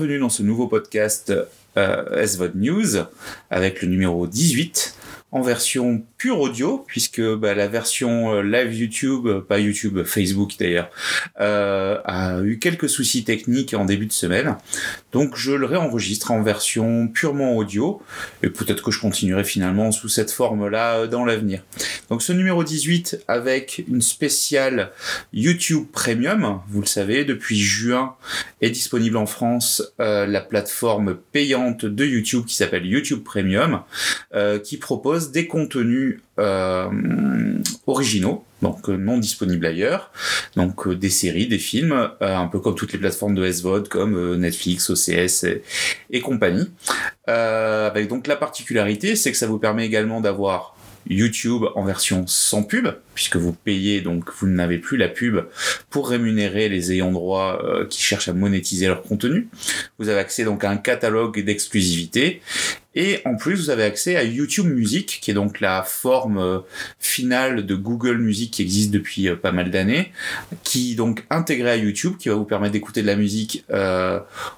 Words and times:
bienvenue 0.00 0.18
dans 0.20 0.30
ce 0.30 0.42
nouveau 0.42 0.66
podcast 0.66 1.30
euh, 1.76 2.26
SVOD 2.26 2.52
News 2.54 3.04
avec 3.50 3.82
le 3.82 3.88
numéro 3.88 4.26
18 4.26 4.96
en 5.30 5.42
version 5.42 6.02
pure 6.20 6.38
audio, 6.38 6.84
puisque 6.86 7.22
bah, 7.22 7.54
la 7.54 7.66
version 7.66 8.34
euh, 8.34 8.42
live 8.42 8.74
YouTube, 8.74 9.26
euh, 9.26 9.40
pas 9.40 9.58
YouTube, 9.58 10.04
Facebook 10.04 10.52
d'ailleurs, 10.58 10.90
euh, 11.40 11.98
a 12.04 12.42
eu 12.42 12.58
quelques 12.58 12.90
soucis 12.90 13.24
techniques 13.24 13.72
en 13.72 13.86
début 13.86 14.04
de 14.04 14.12
semaine. 14.12 14.58
Donc 15.12 15.34
je 15.36 15.52
le 15.52 15.64
réenregistre 15.64 16.30
en 16.30 16.42
version 16.42 17.08
purement 17.08 17.56
audio, 17.56 18.02
et 18.42 18.50
peut-être 18.50 18.82
que 18.82 18.90
je 18.90 19.00
continuerai 19.00 19.44
finalement 19.44 19.92
sous 19.92 20.10
cette 20.10 20.30
forme-là 20.30 21.06
dans 21.06 21.24
l'avenir. 21.24 21.62
Donc 22.10 22.20
ce 22.20 22.34
numéro 22.34 22.64
18 22.64 23.24
avec 23.26 23.82
une 23.88 24.02
spéciale 24.02 24.92
YouTube 25.32 25.86
Premium, 25.90 26.60
vous 26.68 26.82
le 26.82 26.86
savez, 26.86 27.24
depuis 27.24 27.58
juin 27.58 28.14
est 28.60 28.68
disponible 28.68 29.16
en 29.16 29.26
France 29.26 29.94
la 29.98 30.40
plateforme 30.42 31.16
payante 31.32 31.86
de 31.86 32.04
YouTube 32.04 32.44
qui 32.44 32.56
s'appelle 32.56 32.84
YouTube 32.84 33.22
Premium, 33.24 33.80
qui 34.62 34.76
propose 34.76 35.32
des 35.32 35.46
contenus 35.46 36.09
euh, 36.38 36.88
originaux, 37.86 38.44
donc 38.62 38.88
euh, 38.88 38.96
non 38.96 39.18
disponibles 39.18 39.66
ailleurs, 39.66 40.10
donc 40.56 40.86
euh, 40.86 40.94
des 40.94 41.10
séries, 41.10 41.46
des 41.46 41.58
films, 41.58 42.10
un 42.20 42.46
peu 42.46 42.60
comme 42.60 42.74
toutes 42.74 42.92
les 42.92 42.98
plateformes 42.98 43.34
de 43.34 43.50
SVOD 43.50 43.88
comme 43.88 44.36
Netflix, 44.36 44.90
OCS 44.90 45.44
et 46.10 46.20
compagnie. 46.20 46.70
avec 47.26 48.08
donc 48.08 48.26
la 48.26 48.36
particularité, 48.36 49.16
c'est 49.16 49.32
que 49.32 49.38
ça 49.38 49.46
vous 49.46 49.58
permet 49.58 49.86
également 49.86 50.20
d'avoir 50.20 50.76
YouTube 51.08 51.64
en 51.74 51.84
version 51.84 52.26
sans 52.26 52.62
pub, 52.62 52.88
puisque 53.14 53.36
vous 53.36 53.52
payez, 53.52 54.02
donc 54.02 54.30
vous 54.38 54.46
n'avez 54.46 54.78
plus 54.78 54.98
la 54.98 55.08
pub 55.08 55.40
pour 55.88 56.10
rémunérer 56.10 56.68
les 56.68 56.92
ayants 56.92 57.10
droit 57.10 57.58
qui 57.88 58.02
cherchent 58.02 58.28
à 58.28 58.34
monétiser 58.34 58.86
leur 58.86 59.02
contenu. 59.02 59.48
Vous 59.98 60.08
avez 60.08 60.20
accès 60.20 60.44
donc 60.44 60.62
à 60.62 60.70
un 60.70 60.76
catalogue 60.76 61.42
d'exclusivité 61.42 62.42
et 62.94 63.20
en 63.24 63.36
plus, 63.36 63.56
vous 63.56 63.70
avez 63.70 63.84
accès 63.84 64.16
à 64.16 64.24
YouTube 64.24 64.66
Music, 64.66 65.18
qui 65.22 65.30
est 65.30 65.34
donc 65.34 65.60
la 65.60 65.82
forme 65.82 66.38
euh, 66.38 66.58
finale 66.98 67.64
de 67.64 67.74
Google 67.76 68.18
Music 68.18 68.50
qui 68.50 68.62
existe 68.62 68.90
depuis 68.90 69.28
euh, 69.28 69.36
pas 69.36 69.52
mal 69.52 69.70
d'années, 69.70 70.12
qui 70.64 70.92
est 70.92 70.94
donc 70.96 71.24
intégré 71.30 71.70
à 71.70 71.76
YouTube, 71.76 72.14
qui 72.18 72.28
va 72.28 72.34
vous 72.34 72.44
permettre 72.44 72.72
d'écouter 72.72 73.02
de 73.02 73.06
la 73.06 73.16
musique 73.16 73.64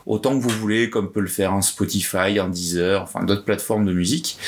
autant 0.06 0.38
que 0.38 0.42
vous 0.42 0.48
voulez, 0.48 0.88
comme 0.90 1.10
peut 1.10 1.20
le 1.20 1.26
faire 1.26 1.52
un 1.52 1.62
Spotify, 1.62 2.38
un 2.38 2.48
Deezer, 2.48 3.02
enfin 3.02 3.24
d'autres 3.24 3.44
plateformes 3.44 3.84
de 3.84 3.92
musique, 3.92 4.38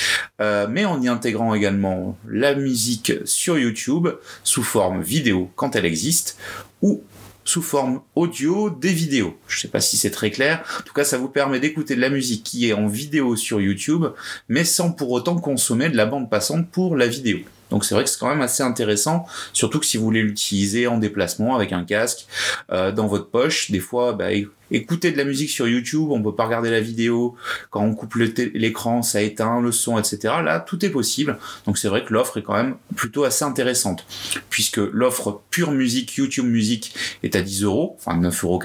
mais 0.41 0.85
en 0.85 1.01
y 1.01 1.09
intégrant 1.09 1.55
également 1.55 2.17
la 2.29 2.55
musique 2.55 3.13
sur 3.25 3.59
YouTube 3.59 4.09
sous 4.43 4.63
forme 4.63 5.03
vidéo 5.03 5.51
quand 5.57 5.77
elle 5.77 5.85
existe 5.85 6.39
ou 6.83 7.03
sous 7.45 7.63
forme 7.63 8.01
audio 8.15 8.71
des 8.71 8.93
vidéos. 8.93 9.37
Je 9.49 9.57
ne 9.57 9.61
sais 9.61 9.69
pas 9.69 9.81
si 9.81 9.97
c'est 9.97 10.11
très 10.11 10.31
clair. 10.31 10.65
En 10.81 10.83
tout 10.83 10.95
cas, 10.95 11.05
ça 11.05 11.19
vous 11.19 11.29
permet 11.29 11.61
d'écouter 11.61 11.95
de 11.97 12.01
la 12.01 12.11
musique 12.11 12.43
qui 12.45 12.69
est 12.69 12.73
en 12.73 12.87
vidéo 12.87 13.37
sur 13.37 13.61
YouTube, 13.61 14.07
mais 14.49 14.65
sans 14.65 14.93
pour 14.93 15.11
autant 15.11 15.37
consommer 15.37 15.89
de 15.89 15.97
la 15.97 16.07
bande 16.07 16.31
passante 16.31 16.71
pour 16.71 16.97
la 16.97 17.07
vidéo. 17.07 17.39
Donc 17.71 17.85
c'est 17.85 17.95
vrai 17.95 18.05
que 18.05 18.11
c'est 18.11 18.21
quand 18.21 18.29
même 18.29 18.43
assez 18.43 18.63
intéressant, 18.63 19.27
surtout 19.53 19.81
que 19.81 19.87
si 19.87 19.97
vous 19.97 20.05
voulez 20.05 20.23
l'utiliser 20.23 20.87
en 20.87 20.99
déplacement 20.99 21.57
avec 21.57 21.73
un 21.73 21.85
casque 21.85 22.27
euh, 22.71 22.93
dans 22.93 23.07
votre 23.07 23.29
poche, 23.29 23.71
des 23.71 23.81
fois, 23.81 24.13
bah, 24.13 24.29
écouter 24.71 25.13
de 25.13 25.17
la 25.17 25.25
musique 25.25 25.51
sur 25.51 25.69
YouTube, 25.69 26.11
on 26.11 26.23
peut 26.23 26.35
pas 26.35 26.45
regarder 26.45 26.71
la 26.71 26.81
vidéo, 26.81 27.37
quand 27.71 27.83
on 27.83 27.95
coupe 27.95 28.15
l'écran, 28.17 29.03
ça 29.03 29.23
éteint 29.23 29.61
le 29.61 29.73
son, 29.73 29.99
etc. 29.99 30.35
Là, 30.43 30.61
tout 30.61 30.85
est 30.85 30.91
possible. 30.91 31.39
Donc 31.67 31.79
c'est 31.79 31.89
vrai 31.89 32.05
que 32.05 32.13
l'offre 32.13 32.39
est 32.39 32.43
quand 32.43 32.55
même 32.55 32.77
plutôt 32.97 33.25
assez 33.25 33.45
intéressante, 33.45 34.07
puisque 34.51 34.79
l'offre 34.79 35.43
pure 35.51 35.71
musique, 35.71 36.17
YouTube 36.17 36.47
musique 36.47 36.95
est 37.23 37.37
à 37.37 37.43
10 37.43 37.65
euros, 37.65 37.97
enfin 37.99 38.19
9,90 38.19 38.45
euros 38.45 38.59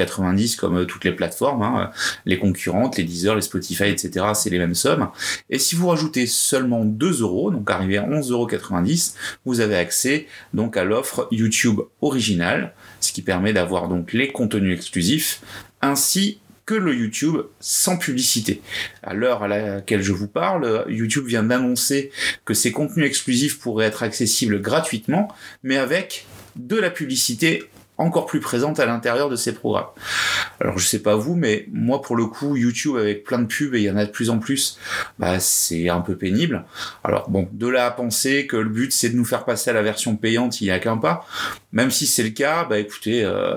comme 0.58 0.78
euh, 0.78 0.86
toutes 0.86 1.06
les 1.06 1.12
plateformes, 1.12 1.62
hein, 1.62 1.92
les 2.26 2.40
concurrentes, 2.40 2.98
les 2.98 3.04
Deezer, 3.04 3.36
les 3.36 3.42
Spotify, 3.42 3.86
etc. 3.86 4.28
C'est 4.34 4.50
les 4.50 4.60
mêmes 4.60 4.76
sommes. 4.76 5.10
Et 5.50 5.60
si 5.60 5.76
vous 5.76 5.88
rajoutez 5.88 6.28
seulement 6.28 6.86
2 6.86 7.22
euros, 7.22 7.52
donc 7.52 7.70
arrivé 7.70 7.98
à 7.98 8.04
11,90 8.04 8.32
euros, 8.32 8.48
vous 9.46 9.60
avez 9.60 9.76
accès 9.76 10.28
donc 10.54 10.78
à 10.78 10.84
l'offre 10.84 11.28
YouTube 11.32 11.82
originale, 12.02 12.74
ce 13.00 13.12
qui 13.12 13.22
permet 13.22 13.54
d'avoir 13.54 13.88
donc 13.88 14.14
les 14.14 14.32
contenus 14.32 14.76
exclusifs 14.76 15.42
ainsi 15.82 16.40
que 16.66 16.76
le 16.76 16.94
YouTube 16.94 17.38
sans 17.60 17.98
publicité. 17.98 18.62
À 19.02 19.16
l'heure 19.16 19.42
à 19.42 19.48
laquelle 19.48 20.04
je 20.04 20.14
vous 20.14 20.28
parle, 20.28 20.86
YouTube 20.88 21.26
vient 21.26 21.42
d'annoncer 21.42 22.12
que 22.46 22.54
ces 22.54 22.72
contenus 22.72 23.08
exclusifs 23.08 23.60
pourraient 23.60 23.88
être 23.88 24.04
accessibles 24.04 24.62
gratuitement, 24.62 25.30
mais 25.64 25.78
avec 25.78 26.28
de 26.56 26.76
la 26.76 26.92
publicité 26.92 27.64
encore 28.00 28.26
plus 28.26 28.40
présente 28.40 28.80
à 28.80 28.86
l'intérieur 28.86 29.30
de 29.30 29.36
ces 29.36 29.54
programmes. 29.54 29.90
Alors 30.60 30.80
je 30.80 30.86
sais 30.86 31.00
pas 31.00 31.16
vous, 31.16 31.36
mais 31.36 31.68
moi 31.72 32.02
pour 32.02 32.16
le 32.16 32.26
coup 32.26 32.56
YouTube 32.56 32.96
avec 32.96 33.24
plein 33.24 33.40
de 33.40 33.46
pubs 33.46 33.76
et 33.76 33.80
il 33.80 33.84
y 33.84 33.92
en 33.92 33.98
a 33.98 34.06
de 34.06 34.12
plus 34.12 34.30
en 34.30 34.40
plus, 34.40 34.80
bah 35.20 35.40
c'est 35.40 35.90
un 35.90 36.02
peu 36.02 36.16
pénible. 36.16 36.66
Alors 37.04 37.30
bon, 37.30 37.48
de 37.52 37.68
là 37.68 37.86
à 37.86 37.92
penser 37.92 38.48
que 38.48 38.56
le 38.56 38.70
but 38.70 38.92
c'est 38.92 39.10
de 39.10 39.16
nous 39.16 39.26
faire 39.26 39.46
passer 39.46 39.70
à 39.70 39.74
la 39.74 39.84
version 39.84 40.16
payante, 40.16 40.62
il 40.62 40.66
n'y 40.66 40.72
a 40.72 40.80
qu'un 40.80 40.98
pas. 40.98 41.26
Même 41.72 41.92
si 41.92 42.08
c'est 42.08 42.24
le 42.24 42.30
cas, 42.30 42.66
bah 42.66 42.80
écoutez, 42.80 43.24
euh, 43.24 43.56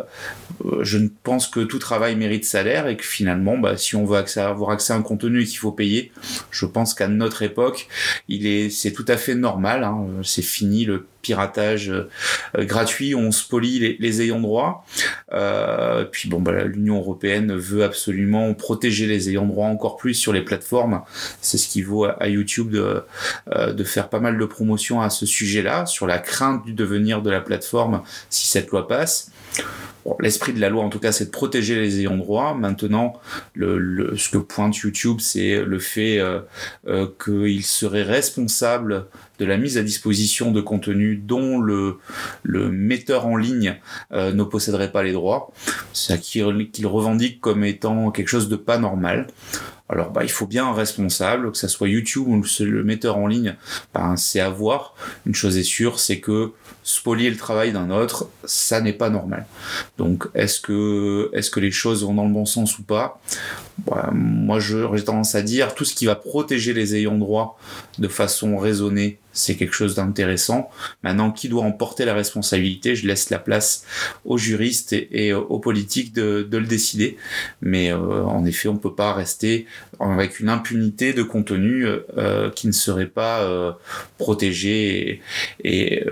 euh, 0.64 0.82
je 0.82 0.98
ne 0.98 1.08
pense 1.22 1.47
que 1.47 1.60
tout 1.60 1.78
travail 1.78 2.16
mérite 2.16 2.44
salaire 2.44 2.88
et 2.88 2.97
que 2.97 3.04
finalement, 3.04 3.56
bah, 3.56 3.76
si 3.76 3.97
on 3.97 4.04
veut 4.04 4.22
avoir 4.36 4.70
accès 4.70 4.92
à 4.92 4.97
un 4.97 5.02
contenu 5.02 5.42
et 5.42 5.44
qu'il 5.44 5.58
faut 5.58 5.72
payer, 5.72 6.12
je 6.50 6.66
pense 6.66 6.94
qu'à 6.94 7.08
notre 7.08 7.42
époque, 7.42 7.88
il 8.28 8.47
est, 8.47 8.70
c'est 8.70 8.92
tout 8.92 9.06
à 9.08 9.16
fait 9.16 9.34
normal. 9.34 9.84
Hein. 9.84 10.06
c'est 10.22 10.42
fini 10.42 10.84
le 10.84 11.06
piratage 11.22 11.91
euh, 11.91 12.65
gratuit, 12.65 13.15
on 13.15 13.31
spolie 13.31 13.97
les, 13.99 14.22
ayants 14.22 14.41
droit. 14.41 14.84
Euh, 15.33 16.05
puis 16.05 16.28
bon, 16.28 16.41
bah, 16.41 16.65
l'Union 16.65 16.99
européenne 16.99 17.55
veut 17.55 17.84
absolument 17.84 18.53
protéger 18.55 19.06
les 19.06 19.31
ayants 19.31 19.47
droit 19.47 19.69
encore 19.69 19.97
plus 19.97 20.15
sur 20.15 20.32
les 20.32 20.43
plateformes. 20.43 21.03
C'est 21.41 21.59
ce 21.59 21.69
qui 21.69 21.82
vaut 21.82 22.05
à, 22.05 22.28
YouTube 22.28 22.71
de, 22.71 23.05
euh, 23.53 23.72
de 23.72 23.84
faire 23.84 24.09
pas 24.09 24.21
mal 24.21 24.37
de 24.37 24.44
promotions 24.44 25.00
à 25.00 25.09
ce 25.09 25.25
sujet-là, 25.25 25.87
sur 25.87 26.06
la 26.06 26.19
crainte 26.19 26.65
du 26.65 26.75
devenir 26.75 27.22
de 27.22 27.31
la 27.31 27.41
plateforme 27.41 28.03
si 28.28 28.47
cette 28.47 28.71
loi 28.71 28.87
passe. 28.88 29.31
L'esprit 30.20 30.52
de 30.52 30.60
la 30.60 30.68
loi, 30.68 30.82
en 30.82 30.88
tout 30.88 30.98
cas, 30.98 31.12
c'est 31.12 31.26
de 31.26 31.30
protéger 31.30 31.76
les 31.76 32.00
ayants 32.00 32.16
droit. 32.16 32.54
Maintenant, 32.54 33.20
le, 33.54 34.16
ce 34.16 34.28
que 34.30 34.38
pointe 34.38 34.76
YouTube, 34.78 35.18
c'est 35.20 35.62
le 35.64 35.78
fait 35.78 36.18
euh, 36.18 36.40
euh, 36.88 37.06
qu'il 37.22 37.64
serait 37.64 38.02
responsable 38.02 39.06
de 39.38 39.44
la 39.44 39.56
mise 39.56 39.78
à 39.78 39.82
disposition 39.82 40.50
de 40.50 40.60
contenu 40.60 41.16
dont 41.16 41.60
le, 41.60 41.98
le 42.42 42.70
metteur 42.70 43.26
en 43.26 43.36
ligne 43.36 43.76
euh, 44.12 44.32
ne 44.32 44.42
posséderait 44.42 44.90
pas 44.90 45.02
les 45.02 45.12
droits. 45.12 45.52
C'est 45.92 46.20
qu'il 46.20 46.86
revendique 46.86 47.40
comme 47.40 47.64
étant 47.64 48.10
quelque 48.10 48.28
chose 48.28 48.48
de 48.48 48.56
pas 48.56 48.78
normal. 48.78 49.28
Alors 49.88 50.10
bah, 50.10 50.24
il 50.24 50.30
faut 50.30 50.46
bien 50.46 50.66
un 50.66 50.72
responsable, 50.72 51.52
que 51.52 51.58
ce 51.58 51.69
soit 51.69 51.88
YouTube 51.88 52.26
ou 52.26 52.42
le 52.60 52.82
metteur 52.82 53.19
en 53.19 53.26
ligne, 53.26 53.56
bah, 53.92 54.14
c'est 54.16 54.40
à 54.40 54.48
voir. 54.48 54.94
Une 55.26 55.34
chose 55.34 55.58
est 55.58 55.64
sûre, 55.64 56.00
c'est 56.00 56.19
que 56.19 56.52
spolier 56.82 57.31
le 57.31 57.37
travail 57.37 57.72
d'un 57.72 57.91
autre, 57.91 58.28
ça 58.44 58.81
n'est 58.81 58.93
pas 58.93 59.10
normal. 59.10 59.47
Donc 59.98 60.26
est-ce 60.34 60.60
que, 60.60 61.31
est-ce 61.32 61.50
que 61.50 61.60
les 61.60 61.70
choses 61.70 62.04
vont 62.04 62.15
dans 62.15 62.26
le 62.26 62.32
bon 62.32 62.47
sens 62.47 62.78
ou 62.78 62.82
pas? 62.82 63.20
Bah, 63.78 64.10
Moi 64.12 64.59
j'ai 64.60 65.05
tendance 65.05 65.34
à 65.34 65.43
dire 65.43 65.75
tout 65.75 65.84
ce 65.84 65.94
qui 65.94 66.06
va 66.06 66.15
protéger 66.15 66.72
les 66.72 66.97
ayants 66.97 67.19
droit 67.19 67.59
de 67.99 68.09
façon 68.09 68.56
raisonnée 68.56 69.19
c'est 69.33 69.56
quelque 69.56 69.75
chose 69.75 69.94
d'intéressant. 69.94 70.71
Maintenant, 71.03 71.31
qui 71.31 71.49
doit 71.49 71.64
en 71.64 71.73
porter 71.73 72.05
la 72.05 72.14
responsabilité 72.14 72.94
Je 72.94 73.06
laisse 73.06 73.31
la 73.31 73.38
place 73.38 73.85
aux 74.25 74.38
juristes 74.38 74.93
et, 74.93 75.32
aux 75.32 75.58
politiques 75.58 76.12
de, 76.12 76.46
le 76.50 76.67
décider. 76.67 77.17
Mais 77.61 77.93
euh, 77.93 78.25
en 78.25 78.44
effet, 78.44 78.69
on 78.69 78.75
ne 78.75 78.79
peut 78.79 78.94
pas 78.94 79.12
rester 79.12 79.67
avec 80.00 80.41
une 80.41 80.49
impunité 80.49 81.12
de 81.12 81.23
contenu 81.23 81.87
euh, 81.87 82.50
qui 82.50 82.67
ne 82.67 82.73
serait 82.73 83.06
pas 83.06 83.43
euh, 83.43 83.73
protégé 84.19 85.23
et, 85.64 86.05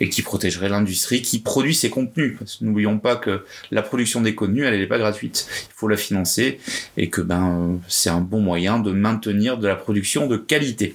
et, 0.00 0.08
qui 0.08 0.22
protégerait 0.22 0.68
l'industrie 0.68 1.22
qui 1.22 1.38
produit 1.38 1.74
ces 1.74 1.90
contenus. 1.90 2.38
N'oublions 2.60 2.98
pas 2.98 3.16
que 3.16 3.44
la 3.70 3.82
production 3.82 4.20
des 4.22 4.34
contenus, 4.34 4.64
elle 4.66 4.78
n'est 4.78 4.86
pas 4.86 4.98
gratuite. 4.98 5.46
Il 5.68 5.74
faut 5.74 5.88
la 5.88 5.96
financer 5.96 6.58
et 6.96 7.05
que 7.08 7.20
ben 7.20 7.78
c'est 7.88 8.10
un 8.10 8.20
bon 8.20 8.40
moyen 8.40 8.78
de 8.78 8.92
maintenir 8.92 9.58
de 9.58 9.68
la 9.68 9.76
production 9.76 10.26
de 10.26 10.36
qualité. 10.36 10.94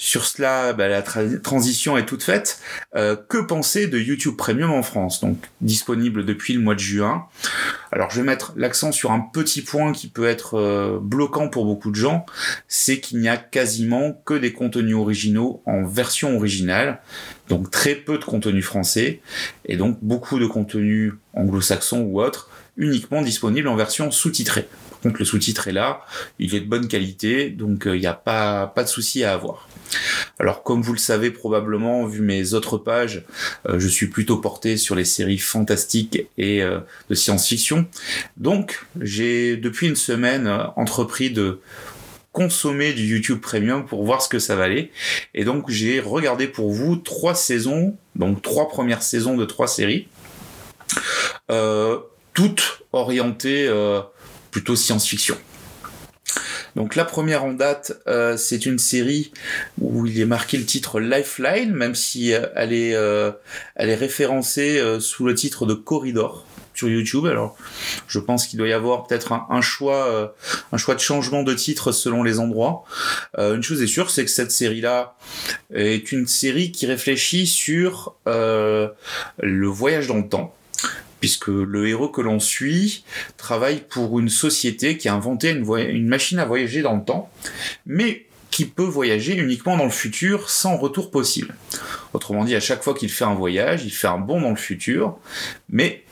Sur 0.00 0.24
cela, 0.24 0.74
bah, 0.74 0.86
la 0.86 1.02
transition 1.02 1.98
est 1.98 2.06
toute 2.06 2.22
faite. 2.22 2.60
Euh, 2.94 3.16
que 3.16 3.38
penser 3.38 3.88
de 3.88 3.98
YouTube 3.98 4.36
Premium 4.36 4.70
en 4.70 4.84
France 4.84 5.20
Donc 5.20 5.38
disponible 5.60 6.24
depuis 6.24 6.54
le 6.54 6.60
mois 6.60 6.76
de 6.76 6.80
juin? 6.80 7.26
Alors 7.90 8.08
je 8.10 8.20
vais 8.20 8.26
mettre 8.26 8.52
l'accent 8.56 8.92
sur 8.92 9.10
un 9.10 9.18
petit 9.18 9.60
point 9.60 9.92
qui 9.92 10.06
peut 10.06 10.28
être 10.28 10.54
euh, 10.54 10.98
bloquant 11.02 11.48
pour 11.48 11.64
beaucoup 11.64 11.90
de 11.90 11.96
gens, 11.96 12.24
c'est 12.68 13.00
qu'il 13.00 13.18
n'y 13.18 13.28
a 13.28 13.36
quasiment 13.36 14.12
que 14.24 14.34
des 14.34 14.52
contenus 14.52 14.94
originaux 14.94 15.62
en 15.66 15.84
version 15.84 16.36
originale, 16.36 17.00
donc 17.48 17.70
très 17.72 17.96
peu 17.96 18.18
de 18.18 18.24
contenus 18.24 18.64
français, 18.64 19.20
et 19.64 19.76
donc 19.76 19.98
beaucoup 20.00 20.38
de 20.38 20.46
contenus 20.46 21.14
anglo-saxons 21.32 22.02
ou 22.02 22.22
autres 22.22 22.50
uniquement 22.76 23.22
disponibles 23.22 23.66
en 23.66 23.74
version 23.74 24.12
sous-titrée. 24.12 24.68
Par 24.98 25.12
contre, 25.12 25.20
le 25.20 25.26
sous-titre 25.26 25.68
est 25.68 25.72
là, 25.72 26.04
il 26.40 26.56
est 26.56 26.60
de 26.60 26.66
bonne 26.66 26.88
qualité, 26.88 27.50
donc 27.50 27.82
il 27.84 27.90
euh, 27.90 27.98
n'y 27.98 28.06
a 28.06 28.14
pas, 28.14 28.66
pas 28.66 28.82
de 28.82 28.88
souci 28.88 29.22
à 29.22 29.32
avoir. 29.32 29.68
Alors 30.40 30.64
comme 30.64 30.82
vous 30.82 30.92
le 30.92 30.98
savez 30.98 31.30
probablement, 31.30 32.04
vu 32.04 32.20
mes 32.20 32.52
autres 32.52 32.78
pages, 32.78 33.24
euh, 33.68 33.78
je 33.78 33.86
suis 33.86 34.08
plutôt 34.08 34.38
porté 34.38 34.76
sur 34.76 34.96
les 34.96 35.04
séries 35.04 35.38
fantastiques 35.38 36.26
et 36.36 36.64
euh, 36.64 36.80
de 37.10 37.14
science-fiction. 37.14 37.86
Donc 38.38 38.86
j'ai 39.00 39.56
depuis 39.56 39.86
une 39.86 39.94
semaine 39.96 40.48
entrepris 40.74 41.30
de 41.30 41.60
consommer 42.32 42.92
du 42.92 43.06
YouTube 43.06 43.40
Premium 43.40 43.86
pour 43.86 44.04
voir 44.04 44.20
ce 44.20 44.28
que 44.28 44.40
ça 44.40 44.56
valait. 44.56 44.90
Et 45.32 45.44
donc 45.44 45.70
j'ai 45.70 46.00
regardé 46.00 46.48
pour 46.48 46.72
vous 46.72 46.96
trois 46.96 47.36
saisons, 47.36 47.96
donc 48.16 48.42
trois 48.42 48.68
premières 48.68 49.04
saisons 49.04 49.36
de 49.36 49.44
trois 49.44 49.68
séries, 49.68 50.08
toutes 52.34 52.82
orientées 52.92 53.68
plutôt 54.58 54.74
science-fiction. 54.74 55.36
Donc 56.74 56.96
la 56.96 57.04
première 57.04 57.44
en 57.44 57.52
date, 57.52 57.92
euh, 58.08 58.36
c'est 58.36 58.66
une 58.66 58.78
série 58.78 59.30
où 59.80 60.04
il 60.04 60.20
est 60.20 60.24
marqué 60.24 60.56
le 60.56 60.64
titre 60.64 60.98
Lifeline, 60.98 61.72
même 61.72 61.94
si 61.94 62.34
euh, 62.34 62.46
elle 62.56 62.72
est, 62.72 62.94
euh, 62.96 63.30
elle 63.76 63.88
est 63.88 63.94
référencée 63.94 64.82
sous 64.98 65.24
le 65.24 65.34
titre 65.34 65.64
de 65.64 65.74
Corridor 65.74 66.44
sur 66.74 66.88
YouTube. 66.88 67.26
Alors, 67.26 67.56
je 68.08 68.18
pense 68.18 68.48
qu'il 68.48 68.58
doit 68.58 68.66
y 68.66 68.72
avoir 68.72 69.06
peut-être 69.06 69.32
un, 69.32 69.60
choix, 69.60 70.34
un 70.72 70.76
choix 70.76 70.96
de 70.96 71.00
changement 71.00 71.44
de 71.44 71.54
titre 71.54 71.92
selon 71.92 72.24
les 72.24 72.40
endroits. 72.40 72.84
une 73.36 73.62
chose 73.62 73.80
est 73.80 73.88
sûre, 73.88 74.10
c'est 74.10 74.24
que 74.24 74.30
cette 74.30 74.52
série-là 74.52 75.16
est 75.72 76.10
une 76.12 76.26
série 76.26 76.72
qui 76.72 76.86
réfléchit 76.86 77.46
sur 77.46 78.16
le 78.26 79.66
voyage 79.66 80.08
dans 80.08 80.18
le 80.18 80.28
temps 80.28 80.54
puisque 81.20 81.48
le 81.48 81.88
héros 81.88 82.08
que 82.08 82.20
l'on 82.20 82.40
suit 82.40 83.04
travaille 83.36 83.82
pour 83.88 84.18
une 84.18 84.28
société 84.28 84.96
qui 84.96 85.08
a 85.08 85.14
inventé 85.14 85.50
une, 85.50 86.08
machine 86.08 86.38
à 86.38 86.44
voyager 86.44 86.82
dans 86.82 86.96
le 86.96 87.04
temps, 87.04 87.30
mais 87.86 88.26
qui 88.50 88.64
peut 88.64 88.84
voyager 88.84 89.36
uniquement 89.36 89.76
dans 89.76 89.84
le 89.84 89.90
futur 89.90 90.48
sans 90.48 90.76
retour 90.76 91.10
possible. 91.10 91.54
Autrement 92.14 92.44
dit, 92.44 92.54
à 92.54 92.60
chaque 92.60 92.82
fois 92.82 92.94
qu'il 92.94 93.10
fait 93.10 93.24
un 93.24 93.34
voyage, 93.34 93.84
il 93.84 93.90
fait 93.90 94.08
un 94.08 94.18
bond 94.18 94.40
dans 94.40 94.50
le 94.50 94.56
futur, 94.56 95.18
mais 95.68 96.04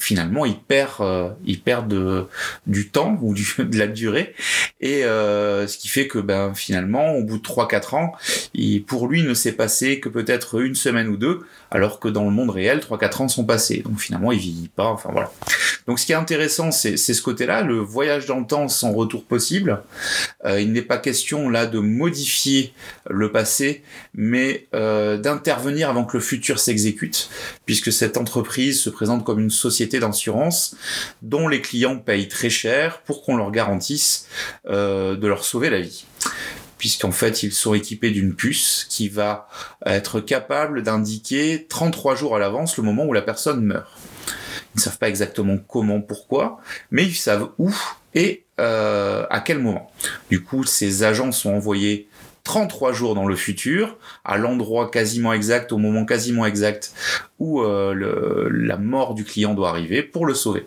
finalement 0.00 0.46
il 0.46 0.58
perd 0.58 0.94
euh, 1.00 1.28
il 1.44 1.60
perd 1.60 1.86
de, 1.86 2.26
du 2.66 2.88
temps 2.88 3.18
ou 3.22 3.34
de 3.58 3.78
la 3.78 3.86
durée. 3.86 4.34
Et 4.80 5.04
euh, 5.04 5.66
ce 5.66 5.76
qui 5.76 5.88
fait 5.88 6.08
que 6.08 6.18
ben 6.18 6.54
finalement 6.54 7.12
au 7.14 7.22
bout 7.22 7.36
de 7.36 7.42
3 7.42 7.68
4 7.68 7.94
ans 7.94 8.12
il, 8.54 8.82
pour 8.82 9.06
lui 9.06 9.22
ne 9.22 9.34
s'est 9.34 9.52
passé 9.52 10.00
que 10.00 10.08
peut-être 10.08 10.60
une 10.60 10.74
semaine 10.74 11.08
ou 11.08 11.16
deux 11.16 11.40
alors 11.70 12.00
que 12.00 12.08
dans 12.08 12.24
le 12.24 12.30
monde 12.30 12.50
réel 12.50 12.80
3 12.80 12.98
4 12.98 13.20
ans 13.20 13.28
sont 13.28 13.44
passés. 13.44 13.82
Donc 13.84 14.00
finalement 14.00 14.32
il 14.32 14.38
vieillit 14.38 14.70
pas 14.74 14.86
enfin 14.86 15.10
voilà. 15.12 15.30
Donc 15.86 15.98
ce 15.98 16.06
qui 16.06 16.12
est 16.12 16.16
intéressant 16.16 16.70
c'est 16.70 16.96
ce 16.96 17.22
côté-là. 17.22 17.62
Le 17.62 17.76
voyage 17.76 18.24
dans 18.26 18.40
le 18.40 18.46
temps 18.46 18.68
sans 18.68 18.92
retour 18.92 19.24
possible 19.24 19.82
euh, 20.46 20.60
il 20.60 20.72
n'est 20.72 20.82
pas 20.82 20.98
question 20.98 21.50
là 21.50 21.66
de 21.66 21.78
modifier 21.78 22.72
le 23.08 23.30
passé 23.30 23.82
mais 24.14 24.66
d'intervenir 24.72 25.90
avant 25.90 26.04
que 26.04 26.16
le 26.16 26.22
futur 26.22 26.58
s'exécute 26.58 27.28
puisque 27.66 27.92
cette 27.92 28.16
entreprise 28.16 28.80
se 28.80 28.88
présente 28.88 29.24
comme 29.24 29.40
une 29.40 29.50
société 29.50 29.89
d'assurance 29.98 30.76
dont 31.22 31.48
les 31.48 31.60
clients 31.60 31.98
payent 31.98 32.28
très 32.28 32.50
cher 32.50 33.00
pour 33.02 33.22
qu'on 33.22 33.36
leur 33.36 33.50
garantisse 33.50 34.28
euh, 34.66 35.16
de 35.16 35.26
leur 35.26 35.44
sauver 35.44 35.70
la 35.70 35.80
vie 35.80 36.04
puisqu'en 36.78 37.12
fait 37.12 37.42
ils 37.42 37.52
sont 37.52 37.74
équipés 37.74 38.10
d'une 38.10 38.34
puce 38.34 38.86
qui 38.88 39.10
va 39.10 39.48
être 39.84 40.20
capable 40.20 40.82
d'indiquer 40.82 41.66
33 41.68 42.16
jours 42.16 42.36
à 42.36 42.38
l'avance 42.38 42.78
le 42.78 42.82
moment 42.82 43.04
où 43.04 43.12
la 43.12 43.20
personne 43.20 43.62
meurt. 43.62 43.90
Ils 44.74 44.78
ne 44.78 44.80
savent 44.80 44.98
pas 44.98 45.08
exactement 45.08 45.58
comment, 45.58 46.00
pourquoi, 46.00 46.60
mais 46.90 47.04
ils 47.04 47.14
savent 47.14 47.50
où 47.58 47.74
et 48.14 48.44
euh, 48.60 49.26
à 49.30 49.40
quel 49.40 49.58
moment. 49.58 49.90
Du 50.30 50.42
coup, 50.42 50.64
ces 50.64 51.02
agents 51.02 51.32
sont 51.32 51.50
envoyés 51.50 52.08
33 52.44 52.92
jours 52.92 53.14
dans 53.14 53.26
le 53.26 53.36
futur, 53.36 53.96
à 54.24 54.38
l'endroit 54.38 54.90
quasiment 54.90 55.32
exact, 55.32 55.72
au 55.72 55.78
moment 55.78 56.04
quasiment 56.04 56.46
exact 56.46 56.92
où 57.38 57.62
euh, 57.62 58.48
la 58.52 58.76
mort 58.76 59.14
du 59.14 59.24
client 59.24 59.54
doit 59.54 59.68
arriver 59.68 60.02
pour 60.02 60.26
le 60.26 60.34
sauver. 60.34 60.66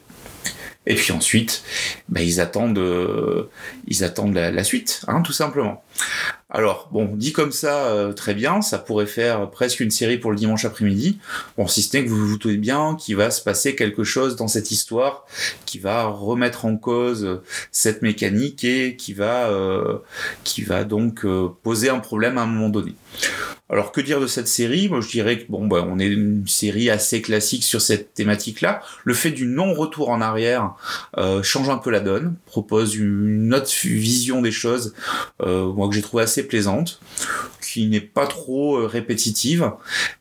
Et 0.85 0.95
puis 0.95 1.13
ensuite, 1.13 1.63
bah, 2.09 2.21
ils 2.21 2.41
attendent, 2.41 2.77
euh, 2.77 3.49
ils 3.87 4.03
attendent 4.03 4.33
la, 4.33 4.63
suite, 4.63 5.01
hein, 5.07 5.21
tout 5.21 5.31
simplement. 5.31 5.83
Alors, 6.55 6.87
bon, 6.91 7.15
dit 7.15 7.33
comme 7.33 7.51
ça, 7.51 7.87
euh, 7.87 8.13
très 8.13 8.35
bien, 8.35 8.61
ça 8.61 8.77
pourrait 8.77 9.07
faire 9.07 9.49
presque 9.49 9.79
une 9.79 9.89
série 9.89 10.19
pour 10.19 10.29
le 10.29 10.37
dimanche 10.37 10.65
après-midi. 10.65 11.17
Bon, 11.57 11.65
si 11.65 11.81
ce 11.81 11.97
n'est 11.97 12.05
que 12.05 12.09
vous 12.09 12.27
vous 12.27 12.37
doutez 12.37 12.57
bien 12.57 12.95
qu'il 12.95 13.15
va 13.15 13.31
se 13.31 13.41
passer 13.41 13.75
quelque 13.75 14.03
chose 14.03 14.35
dans 14.35 14.47
cette 14.47 14.69
histoire 14.69 15.25
qui 15.65 15.79
va 15.79 16.05
remettre 16.05 16.65
en 16.65 16.77
cause 16.77 17.41
cette 17.71 18.03
mécanique 18.03 18.63
et 18.63 18.95
qui 18.95 19.13
va, 19.13 19.49
euh, 19.49 19.97
qui 20.43 20.61
va 20.61 20.83
donc 20.83 21.25
poser 21.63 21.89
un 21.89 21.99
problème 21.99 22.37
à 22.37 22.43
un 22.43 22.45
moment 22.45 22.69
donné. 22.69 22.93
Alors 23.73 23.91
que 23.91 24.01
dire 24.01 24.19
de 24.19 24.27
cette 24.27 24.47
série? 24.47 24.89
Moi 24.89 25.01
je 25.01 25.09
dirais 25.09 25.39
que 25.39 25.45
bon 25.49 25.65
bah, 25.65 25.83
on 25.87 25.97
est 25.97 26.05
une 26.05 26.45
série 26.47 26.91
assez 26.91 27.23
classique 27.23 27.63
sur 27.63 27.81
cette 27.81 28.13
thématique-là. 28.13 28.81
Le 29.03 29.15
fait 29.15 29.31
du 29.31 29.47
non-retour 29.47 30.09
en 30.09 30.21
arrière 30.21 30.75
euh, 31.17 31.41
change 31.41 31.69
un 31.69 31.77
peu 31.77 31.89
la 31.89 32.01
donne, 32.01 32.35
propose 32.45 32.95
une 32.95 33.51
autre 33.51 33.71
vision 33.83 34.43
des 34.43 34.51
choses, 34.51 34.93
euh, 35.41 35.71
moi 35.71 35.87
que 35.87 35.95
j'ai 35.95 36.03
trouvé 36.03 36.21
assez 36.21 36.42
plaisante, 36.43 36.99
qui 37.61 37.87
n'est 37.87 38.01
pas 38.01 38.27
trop 38.27 38.77
euh, 38.77 38.85
répétitive 38.85 39.71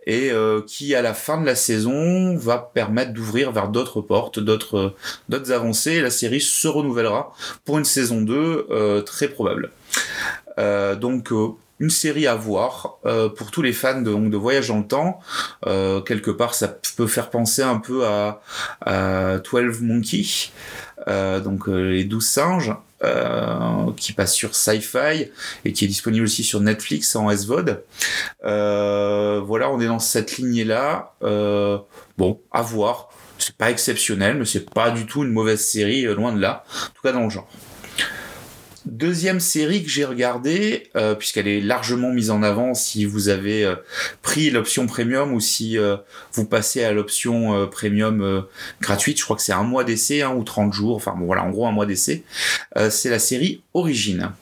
et 0.07 0.31
qui 0.67 0.95
à 0.95 1.03
la 1.03 1.15
fin 1.15 1.41
de 1.41 1.47
la 1.47 1.55
saison 1.55 2.37
va 2.37 2.59
permettre 2.59 3.13
d'ouvrir 3.13 3.53
vers 3.53 3.69
d'autres 3.69 4.01
portes, 4.01 4.41
d'autres 4.41 4.95
d'autres 5.29 5.53
avancées. 5.53 5.93
Et 5.93 6.01
la 6.01 6.11
série 6.11 6.41
se 6.41 6.67
renouvellera 6.67 7.33
pour 7.65 7.79
une 7.79 7.85
saison 7.85 8.21
2 8.21 9.03
très 9.05 9.29
probable. 9.29 9.71
donc 11.01 11.33
une 11.83 11.91
série 11.91 12.29
à 12.29 12.37
voir 12.37 12.99
euh, 13.07 13.29
pour 13.29 13.51
tous 13.51 13.61
les 13.61 13.73
fans 13.73 14.01
de, 14.01 14.37
voyage 14.37 14.69
dans 14.69 14.79
le 14.79 14.87
temps. 14.87 15.19
Euh, 15.67 16.01
quelque 16.01 16.31
part, 16.31 16.55
ça 16.55 16.69
peut 16.97 17.09
faire 17.09 17.29
penser 17.29 17.61
un 17.61 17.79
peu 17.79 18.07
à, 18.07 18.41
à 18.81 19.39
12 19.39 19.81
Monkeys, 19.81 20.53
euh, 21.09 21.41
donc 21.41 21.67
les 21.67 22.05
12 22.05 22.25
singes. 22.25 22.73
Qui 23.96 24.12
passe 24.12 24.34
sur 24.34 24.54
Sci-Fi 24.54 25.31
et 25.64 25.72
qui 25.72 25.84
est 25.84 25.88
disponible 25.88 26.25
aussi 26.25 26.44
sur 26.44 26.60
Netflix 26.60 27.14
en 27.16 27.34
SVOD. 27.34 27.82
voilà, 28.43 29.70
on 29.70 29.81
est 29.81 29.87
dans 29.87 29.99
cette 29.99 30.38
lignée-là. 30.38 31.14
bon, 31.21 32.40
à 32.50 32.62
voir. 32.62 33.09
C'est 33.38 33.56
pas 33.56 33.71
exceptionnel, 33.71 34.37
mais 34.37 34.44
c'est 34.44 34.71
pas 34.71 34.90
du 34.92 35.04
tout 35.04 35.25
une 35.25 35.32
mauvaise 35.32 35.61
série, 35.61 36.04
loin 36.04 36.32
de 36.32 36.40
là. 36.40 36.64
En 36.71 36.94
tout 36.94 37.02
cas, 37.02 37.12
dans 37.12 37.25
le 37.25 37.30
genre. 37.30 37.49
Deuxième 38.85 39.39
série 39.39 39.85
que 39.85 39.89
j'ai 39.89 40.05
regardée, 40.05 40.91
euh, 40.97 41.15
puisqu'elle 41.15 41.47
est 41.47 41.61
largement 41.61 42.11
mise 42.11 42.31
en 42.31 42.43
avant 42.43 42.75
si 42.75 43.05
vous 43.05 43.29
avez 43.29 43.65
euh, 43.65 43.77
pris 44.23 44.51
l'option 44.51 44.87
premium 44.87 45.33
ou 45.33 45.39
si 45.39 45.79
euh, 45.79 45.97
vous 46.33 46.47
passez 46.47 46.83
à 46.83 46.93
l'option 46.93 47.69
premium 47.69 48.45
gratuite, 48.81 49.19
je 49.19 49.25
crois 49.25 49.37
que 49.37 49.43
c'est 49.43 49.53
un 49.53 49.62
mois 49.62 49.85
d'essai 49.85 50.23
hein, 50.23 50.35
ou 50.35 50.43
30 50.43 50.73
jours, 50.73 50.97
enfin 50.97 51.15
bon 51.17 51.27
voilà, 51.27 51.45
en 51.45 51.51
gros 51.51 51.67
un 51.67 51.73
mois 51.73 51.87
d'essai, 51.87 52.25
c'est 52.91 53.11
la 53.11 53.19
série 53.19 53.62
Origine. 53.75 54.33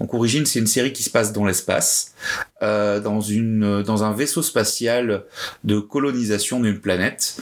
Donc 0.00 0.14
Origine, 0.14 0.46
c'est 0.46 0.58
une 0.58 0.66
série 0.66 0.92
qui 0.92 1.02
se 1.02 1.10
passe 1.10 1.32
dans 1.32 1.44
l'espace, 1.44 2.14
euh, 2.62 3.00
dans 3.00 3.20
une 3.20 3.82
dans 3.82 4.04
un 4.04 4.12
vaisseau 4.12 4.42
spatial 4.42 5.24
de 5.62 5.78
colonisation 5.78 6.60
d'une 6.60 6.80
planète. 6.80 7.36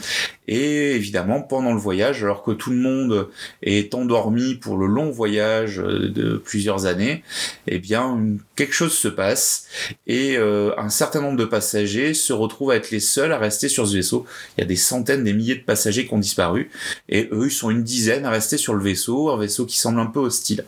Et 0.47 0.91
évidemment, 0.95 1.41
pendant 1.41 1.71
le 1.71 1.79
voyage, 1.79 2.23
alors 2.23 2.43
que 2.43 2.51
tout 2.51 2.69
le 2.69 2.75
monde 2.77 3.29
est 3.61 3.95
endormi 3.95 4.55
pour 4.55 4.77
le 4.77 4.87
long 4.87 5.09
voyage 5.09 5.77
de 5.77 6.37
plusieurs 6.37 6.85
années, 6.85 7.23
eh 7.67 7.79
bien 7.79 8.19
quelque 8.55 8.73
chose 8.73 8.93
se 8.93 9.07
passe 9.07 9.67
et 10.05 10.37
euh, 10.37 10.71
un 10.77 10.89
certain 10.89 11.21
nombre 11.21 11.37
de 11.37 11.45
passagers 11.45 12.13
se 12.13 12.33
retrouvent 12.33 12.71
à 12.71 12.75
être 12.75 12.91
les 12.91 12.99
seuls 12.99 13.31
à 13.31 13.37
rester 13.37 13.69
sur 13.69 13.87
ce 13.87 13.95
vaisseau. 13.95 14.25
Il 14.57 14.61
y 14.61 14.63
a 14.63 14.67
des 14.67 14.75
centaines, 14.75 15.23
des 15.23 15.33
milliers 15.33 15.55
de 15.55 15.63
passagers 15.63 16.05
qui 16.05 16.13
ont 16.13 16.19
disparu 16.19 16.69
et 17.07 17.29
eux, 17.31 17.45
ils 17.45 17.51
sont 17.51 17.69
une 17.69 17.83
dizaine 17.83 18.25
à 18.25 18.29
rester 18.29 18.57
sur 18.57 18.73
le 18.73 18.83
vaisseau, 18.83 19.29
un 19.29 19.37
vaisseau 19.37 19.65
qui 19.65 19.77
semble 19.77 19.99
un 19.99 20.07
peu 20.07 20.19
hostile. 20.19 20.65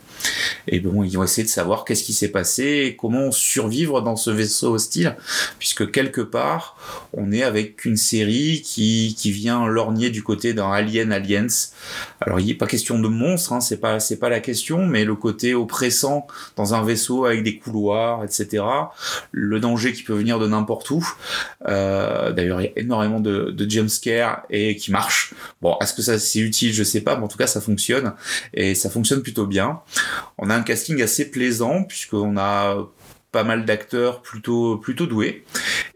Et 0.68 0.80
bon, 0.80 1.04
ils 1.04 1.15
vont 1.15 1.24
essayer 1.24 1.44
de 1.44 1.50
qu'est-ce 1.84 2.03
qui 2.03 2.13
s'est 2.13 2.29
passé 2.29 2.86
et 2.86 2.96
comment 2.96 3.32
survivre 3.32 4.01
dans 4.01 4.15
ce 4.15 4.29
vaisseau 4.29 4.74
hostile, 4.74 5.17
puisque 5.60 5.91
quelque 5.91 6.22
part, 6.22 6.77
on 7.13 7.32
est 7.32 7.44
avec 7.44 7.86
une 7.86 7.98
série 7.98 8.62
qui, 8.62 9.15
qui 9.17 9.32
vient 9.32 9.67
lorgner 9.67 10.10
du 10.10 10.24
côté 10.24 10.53
d'un 10.53 10.72
Alien 10.72 11.12
Aliens. 11.12 11.48
Alors, 12.22 12.39
il 12.39 12.48
n'est 12.48 12.53
pas 12.53 12.67
question 12.67 13.00
de 13.00 13.08
monstre, 13.08 13.53
hein, 13.53 13.60
c'est 13.60 13.79
pas, 13.79 13.98
pas 14.20 14.29
la 14.29 14.39
question, 14.39 14.86
mais 14.86 15.03
le 15.03 15.15
côté 15.15 15.53
oppressant 15.53 16.27
dans 16.55 16.74
un 16.74 16.84
vaisseau 16.84 17.25
avec 17.25 17.44
des 17.44 17.58
couloirs, 17.58 18.24
etc. 18.24 18.63
Le 19.32 19.60
danger 19.60 19.94
qui 19.94 20.03
peut 20.03 20.13
venir 20.13 20.39
de 20.39 20.48
n'importe 20.48 20.89
où. 20.91 21.05
Euh, 21.67 22.32
d'ailleurs, 22.32 22.62
il 22.62 22.65
y 22.65 22.67
a 22.67 22.72
énormément 22.77 23.20
de, 23.20 23.51
de 23.51 23.70
jumpscares 23.70 24.44
et 24.50 24.75
qui 24.75 24.91
marchent. 24.91 25.34
Bon, 25.62 25.75
est-ce 25.82 25.94
que 25.94 26.01
ça 26.01 26.20
c'est 26.20 26.39
utile? 26.39 26.74
Je 26.74 26.84
sais 26.84 27.01
pas, 27.01 27.17
mais 27.17 27.24
en 27.24 27.27
tout 27.27 27.38
cas, 27.38 27.48
ça 27.48 27.62
fonctionne 27.62 28.13
et 28.53 28.75
ça 28.75 28.89
fonctionne 28.89 29.22
plutôt 29.22 29.48
bien. 29.48 29.79
On 30.38 30.50
a 30.50 30.55
un 30.55 30.62
casting 30.62 31.01
assez 31.01 31.32
plaisant 31.32 31.64
puisqu'on 31.88 32.38
a 32.38 32.88
pas 33.36 33.43
mal 33.43 33.65
d'acteurs 33.65 34.22
plutôt 34.22 34.79
doués. 35.10 35.43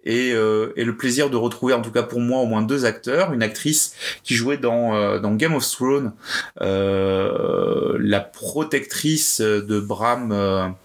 Et, 0.04 0.34
euh, 0.34 0.74
et, 0.76 0.84
le 0.84 0.98
plaisir 0.98 1.30
de 1.30 1.38
retrouver 1.38 1.74
en 1.74 1.82
tout 1.82 1.92
cas 1.92 2.04
pour 2.04 2.20
moi 2.20 2.42
au 2.42 2.46
moins 2.46 2.62
deux 2.62 2.84
acteurs. 2.84 3.32
Une 3.32 3.42
actrice 3.42 3.96
qui 4.26 4.36
jouait 4.36 4.58
dans 4.58 4.94
euh, 4.94 5.22
Game 5.38 5.56
of 5.56 5.66
Thrones 5.66 6.12
euh, 6.60 7.98
la 7.98 8.20
protectrice 8.20 9.40
de 9.40 9.80
Bram 9.80 10.76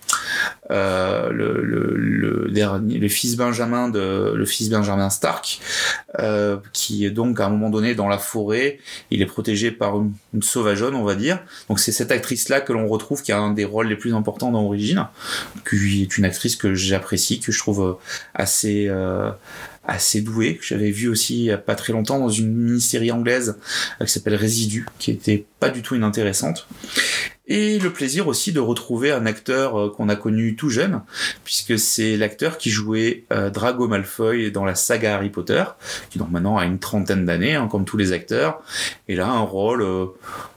euh, 0.71 1.31
le, 1.31 1.61
le, 1.63 2.51
dernier, 2.51 2.99
le 2.99 3.09
fils 3.09 3.37
Benjamin 3.37 3.89
de 3.89 4.33
le 4.35 4.47
fils 4.47 4.71
Benjamin 4.71 5.11
Stark, 5.11 5.61
euh, 6.21 6.57
qui 6.73 7.05
est 7.05 7.11
donc 7.11 7.41
à 7.41 7.47
un 7.47 7.49
moment 7.49 7.71
donné 7.71 7.95
dans 7.95 8.09
la 8.09 8.19
forêt. 8.19 8.79
Il 9.11 9.23
est 9.23 9.27
protégé 9.27 9.71
par 9.71 9.97
une, 9.97 10.13
une 10.33 10.43
sauvageonne, 10.43 10.95
on 10.95 11.05
va 11.05 11.15
dire. 11.15 11.41
Donc 11.69 11.81
c'est 11.81 11.93
cette 11.93 12.13
actrice-là 12.13 12.61
que 12.61 12.73
l'on 12.73 12.87
retrouve 12.89 13.23
qui 13.23 13.33
a 13.33 13.39
un 13.39 13.53
des 13.53 13.65
rôles 13.65 13.89
les 13.89 13.97
plus 13.97 14.15
importants 14.15 14.51
dans 14.51 14.65
Origine, 14.65 15.07
qui 15.69 16.03
est 16.03 16.17
une 16.17 16.25
actrice 16.25 16.57
que 16.57 16.75
j'apprécie, 16.75 17.41
que 17.41 17.53
je 17.53 17.59
trouve 17.59 17.99
assez 18.35 18.87
euh, 18.89 19.31
assez 19.87 20.23
douée, 20.23 20.57
que 20.57 20.65
j'avais 20.65 20.91
vu 20.91 21.09
aussi 21.09 21.37
il 21.37 21.45
y 21.45 21.51
a 21.51 21.59
pas 21.59 21.75
très 21.75 21.93
longtemps 21.93 22.19
dans 22.19 22.31
une 22.31 22.55
mini-série 22.55 23.13
anglaise 23.13 23.59
qui 24.01 24.09
s'appelle 24.09 24.35
Résidu, 24.35 24.87
qui 24.99 25.11
était 25.11 25.45
pas 25.61 25.69
du 25.69 25.83
tout 25.83 25.95
inintéressante. 25.95 26.67
Et 27.47 27.79
le 27.79 27.93
plaisir 27.93 28.27
aussi 28.27 28.53
de 28.53 28.61
retrouver 28.61 29.13
un 29.13 29.27
acteur 29.27 29.79
euh, 29.79 29.91
qu'on 29.91 30.09
a 30.09 30.17
connu 30.17 30.57
tout 30.57 30.71
jeune, 30.71 31.03
puisque 31.45 31.79
c'est 31.79 32.17
l'acteur 32.17 32.57
qui 32.57 32.71
jouait 32.71 33.25
euh, 33.33 33.51
Drago 33.51 33.87
Malfoy 33.87 34.51
dans 34.51 34.65
la 34.65 34.75
saga 34.75 35.17
Harry 35.17 35.29
Potter, 35.29 35.63
qui 36.09 36.19
donc 36.19 36.31
maintenant 36.31 36.57
a 36.57 36.65
une 36.65 36.79
trentaine 36.79 37.27
d'années, 37.27 37.55
hein, 37.55 37.69
comme 37.71 37.85
tous 37.85 37.99
les 37.99 38.13
acteurs, 38.13 38.63
et 39.09 39.15
là 39.15 39.29
un 39.29 39.41
rôle 39.41 39.83
euh, 39.83 40.07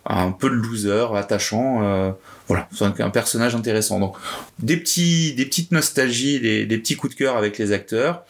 un 0.06 0.32
peu 0.32 0.50
de 0.50 0.56
loser, 0.56 1.08
attachant. 1.14 2.16
voilà, 2.48 2.70
c'est 2.74 3.02
un, 3.02 3.10
personnage 3.10 3.54
intéressant. 3.56 4.00
Donc 4.00 4.16
des 4.60 4.78
petits, 4.78 5.34
des 5.36 5.46
petites 5.46 5.74
nostalgies, 5.74 6.40
des, 6.40 6.78
petits 6.78 6.96
coups 6.96 7.14
de 7.14 7.18
cœur 7.20 7.36
avec 7.36 7.58
les 7.58 7.74
acteurs. 7.74 8.24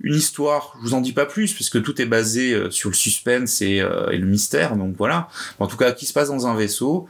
Une 0.00 0.14
histoire, 0.14 0.76
je 0.78 0.90
vous 0.90 0.94
en 0.94 1.00
dis 1.00 1.12
pas 1.12 1.26
plus, 1.26 1.52
puisque 1.52 1.82
tout 1.82 2.00
est 2.00 2.06
basé 2.06 2.56
sur 2.70 2.88
le 2.88 2.94
suspense 2.94 3.60
et 3.60 3.80
le 3.80 4.26
mystère. 4.26 4.76
Donc 4.76 4.94
voilà. 4.96 5.28
En 5.58 5.66
tout 5.66 5.76
cas, 5.76 5.90
qui 5.90 6.06
se 6.06 6.12
passe 6.12 6.28
dans 6.28 6.46
un 6.46 6.54
vaisseau. 6.54 7.08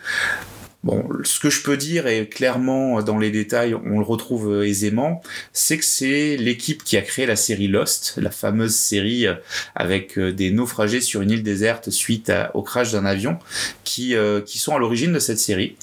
Bon, 0.85 1.09
ce 1.25 1.41
que 1.41 1.51
je 1.51 1.63
peux 1.63 1.77
dire, 1.77 2.07
et 2.07 2.29
clairement 2.29 3.03
dans 3.03 3.19
les 3.19 3.33
détails, 3.33 3.75
on 3.75 3.99
le 3.99 4.05
retrouve 4.05 4.53
euh, 4.53 4.67
aisément, 4.67 5.21
c'est 5.53 5.77
que 5.77 5.85
c'est 5.85 6.37
l'équipe 6.37 6.85
qui 6.85 6.97
a 6.97 7.03
créé 7.03 7.27
la 7.27 7.35
série 7.35 7.67
Lost, 7.67 8.15
la 8.17 8.31
fameuse 8.31 8.77
série 8.77 9.27
euh, 9.27 9.35
avec 9.75 10.17
euh, 10.19 10.33
des 10.33 10.53
naufragés 10.53 11.01
sur 11.01 11.21
une 11.21 11.33
île 11.33 11.43
déserte 11.43 11.91
suite 11.91 12.33
au 12.55 12.63
crash 12.63 12.93
d'un 12.93 13.07
avion, 13.07 13.39
qui, 13.83 14.15
qui 14.47 14.59
sont 14.59 14.77
à 14.77 14.79
l'origine 14.79 15.13
de 15.13 15.19
cette 15.19 15.39
série 15.39 15.77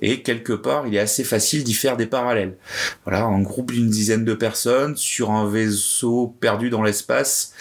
et 0.00 0.22
quelque 0.22 0.52
part 0.52 0.86
il 0.86 0.94
est 0.94 1.00
assez 1.00 1.24
facile 1.24 1.64
d'y 1.64 1.74
faire 1.74 1.96
des 1.96 2.06
parallèles. 2.06 2.56
Voilà, 3.04 3.24
un 3.24 3.40
groupe 3.42 3.72
d'une 3.72 3.88
dizaine 3.88 4.24
de 4.24 4.34
personnes 4.34 4.96
sur 4.96 5.30
un 5.30 5.48
vaisseau 5.48 6.34
perdu 6.40 6.70
dans 6.70 6.82
l'espace, 6.82 7.52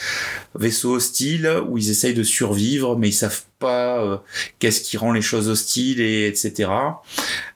vaisseau 0.55 0.95
hostile 0.95 1.51
où 1.67 1.77
ils 1.77 1.89
essayent 1.89 2.13
de 2.13 2.24
survivre 2.24 2.97
mais 2.97 3.09
ils 3.09 3.13
savent 3.13 3.43
pas 3.59 3.99
euh, 3.99 4.17
qu'est-ce 4.59 4.81
qui 4.81 4.97
rend 4.97 5.11
les 5.11 5.21
choses 5.21 5.49
hostiles 5.49 6.01
et 6.01 6.27
etc. 6.27 6.69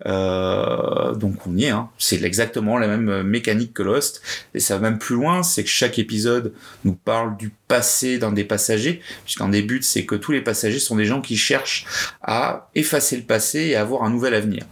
Euh, 0.06 1.14
donc 1.16 1.46
on 1.48 1.56
y 1.56 1.66
est, 1.66 1.70
hein. 1.70 1.90
c'est 1.98 2.22
exactement 2.24 2.78
la 2.78 2.88
même 2.88 3.24
mécanique 3.24 3.74
que 3.74 3.84
Lost 3.84 4.22
et 4.54 4.60
ça 4.60 4.76
va 4.76 4.90
même 4.90 5.00
plus 5.00 5.16
loin, 5.16 5.44
c'est 5.44 5.64
que 5.64 5.70
chaque 5.70 6.00
épisode 6.00 6.54
nous 6.84 6.94
parle 6.94 7.38
du 7.38 7.52
passé 7.68 8.18
d'un 8.18 8.32
des 8.32 8.44
passagers, 8.44 9.02
puisqu'un 9.24 9.50
des 9.50 9.62
buts 9.62 9.82
c'est 9.84 10.06
que 10.06 10.16
tous 10.16 10.32
les 10.32 10.42
passagers 10.42 10.80
sont 10.80 10.96
des 10.96 11.06
gens 11.06 11.22
qui 11.22 11.38
cherchent 11.38 11.86
à 12.22 12.70
effacer 12.76 13.16
le 13.16 13.24
passé 13.24 13.60
et 13.60 13.76
avoir 13.76 14.04
un 14.04 14.10
nouvel 14.10 14.34
avenir. 14.34 14.64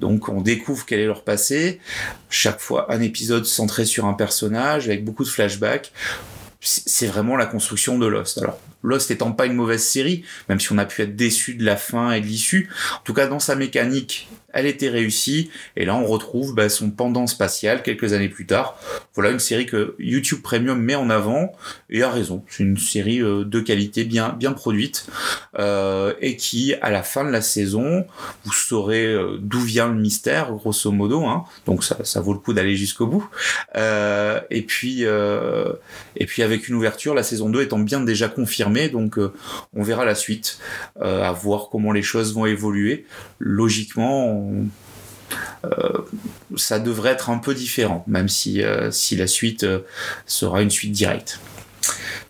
Donc 0.00 0.28
on 0.28 0.40
découvre 0.40 0.84
quel 0.86 1.00
est 1.00 1.06
leur 1.06 1.24
passé, 1.24 1.80
chaque 2.30 2.60
fois 2.60 2.92
un 2.92 3.00
épisode 3.00 3.46
centré 3.46 3.84
sur 3.84 4.06
un 4.06 4.14
personnage 4.14 4.88
avec 4.88 5.04
beaucoup 5.04 5.24
de 5.24 5.28
flashbacks 5.28 5.92
c'est 6.64 7.06
vraiment 7.06 7.36
la 7.36 7.46
construction 7.46 7.98
de 7.98 8.06
Lost. 8.06 8.38
Alors, 8.38 8.58
Lost 8.84 9.10
étant 9.10 9.32
pas 9.32 9.46
une 9.46 9.54
mauvaise 9.54 9.82
série, 9.82 10.24
même 10.48 10.60
si 10.60 10.72
on 10.72 10.78
a 10.78 10.84
pu 10.84 11.02
être 11.02 11.16
déçu 11.16 11.54
de 11.54 11.64
la 11.64 11.76
fin 11.76 12.12
et 12.12 12.20
de 12.20 12.26
l'issue, 12.26 12.68
en 12.94 13.02
tout 13.04 13.14
cas 13.14 13.26
dans 13.26 13.40
sa 13.40 13.56
mécanique 13.56 14.28
elle 14.54 14.66
était 14.66 14.88
réussie, 14.88 15.50
et 15.76 15.84
là 15.84 15.94
on 15.96 16.06
retrouve 16.06 16.54
bah, 16.54 16.68
son 16.68 16.90
pendant 16.90 17.26
spatial 17.26 17.82
quelques 17.82 18.12
années 18.12 18.28
plus 18.28 18.46
tard. 18.46 18.78
Voilà 19.14 19.30
une 19.30 19.40
série 19.40 19.66
que 19.66 19.96
YouTube 19.98 20.40
Premium 20.42 20.80
met 20.80 20.94
en 20.94 21.10
avant, 21.10 21.52
et 21.90 22.02
a 22.02 22.10
raison, 22.10 22.44
c'est 22.48 22.62
une 22.62 22.78
série 22.78 23.20
euh, 23.20 23.44
de 23.44 23.60
qualité 23.60 24.04
bien, 24.04 24.30
produite, 24.52 25.06
euh, 25.58 26.14
et 26.20 26.36
qui, 26.36 26.74
à 26.80 26.90
la 26.90 27.02
fin 27.02 27.24
de 27.24 27.30
la 27.30 27.42
saison, 27.42 28.06
vous 28.44 28.52
saurez 28.52 29.06
euh, 29.06 29.38
d'où 29.40 29.60
vient 29.60 29.88
le 29.88 29.94
mystère, 29.94 30.52
grosso 30.52 30.92
modo, 30.92 31.24
hein. 31.24 31.44
donc 31.66 31.82
ça, 31.82 31.98
ça 32.04 32.20
vaut 32.20 32.32
le 32.32 32.38
coup 32.38 32.52
d'aller 32.52 32.76
jusqu'au 32.76 33.08
bout. 33.08 33.28
et 33.74 34.62
puis, 34.62 35.02
et 35.02 36.26
puis 36.26 36.42
avec 36.42 36.68
une 36.68 36.76
ouverture, 36.76 37.14
la 37.14 37.24
saison 37.24 37.48
2 37.48 37.62
étant 37.62 37.80
bien 37.80 38.00
déjà 38.00 38.28
confirmée, 38.28 38.73
donc 38.88 39.18
on 39.74 39.82
verra 39.82 40.04
la 40.04 40.14
suite, 40.14 40.58
à 41.00 41.32
voir 41.32 41.68
comment 41.70 41.92
les 41.92 42.02
choses 42.02 42.34
vont 42.34 42.46
évoluer. 42.46 43.06
Logiquement, 43.38 44.50
euh, 45.64 46.02
ça 46.56 46.78
devrait 46.78 47.10
être 47.10 47.30
un 47.30 47.38
peu 47.38 47.54
différent, 47.54 48.04
même 48.06 48.28
si, 48.28 48.62
euh, 48.62 48.90
si 48.90 49.16
la 49.16 49.26
suite 49.26 49.64
euh, 49.64 49.80
sera 50.26 50.62
une 50.62 50.70
suite 50.70 50.92
directe. 50.92 51.40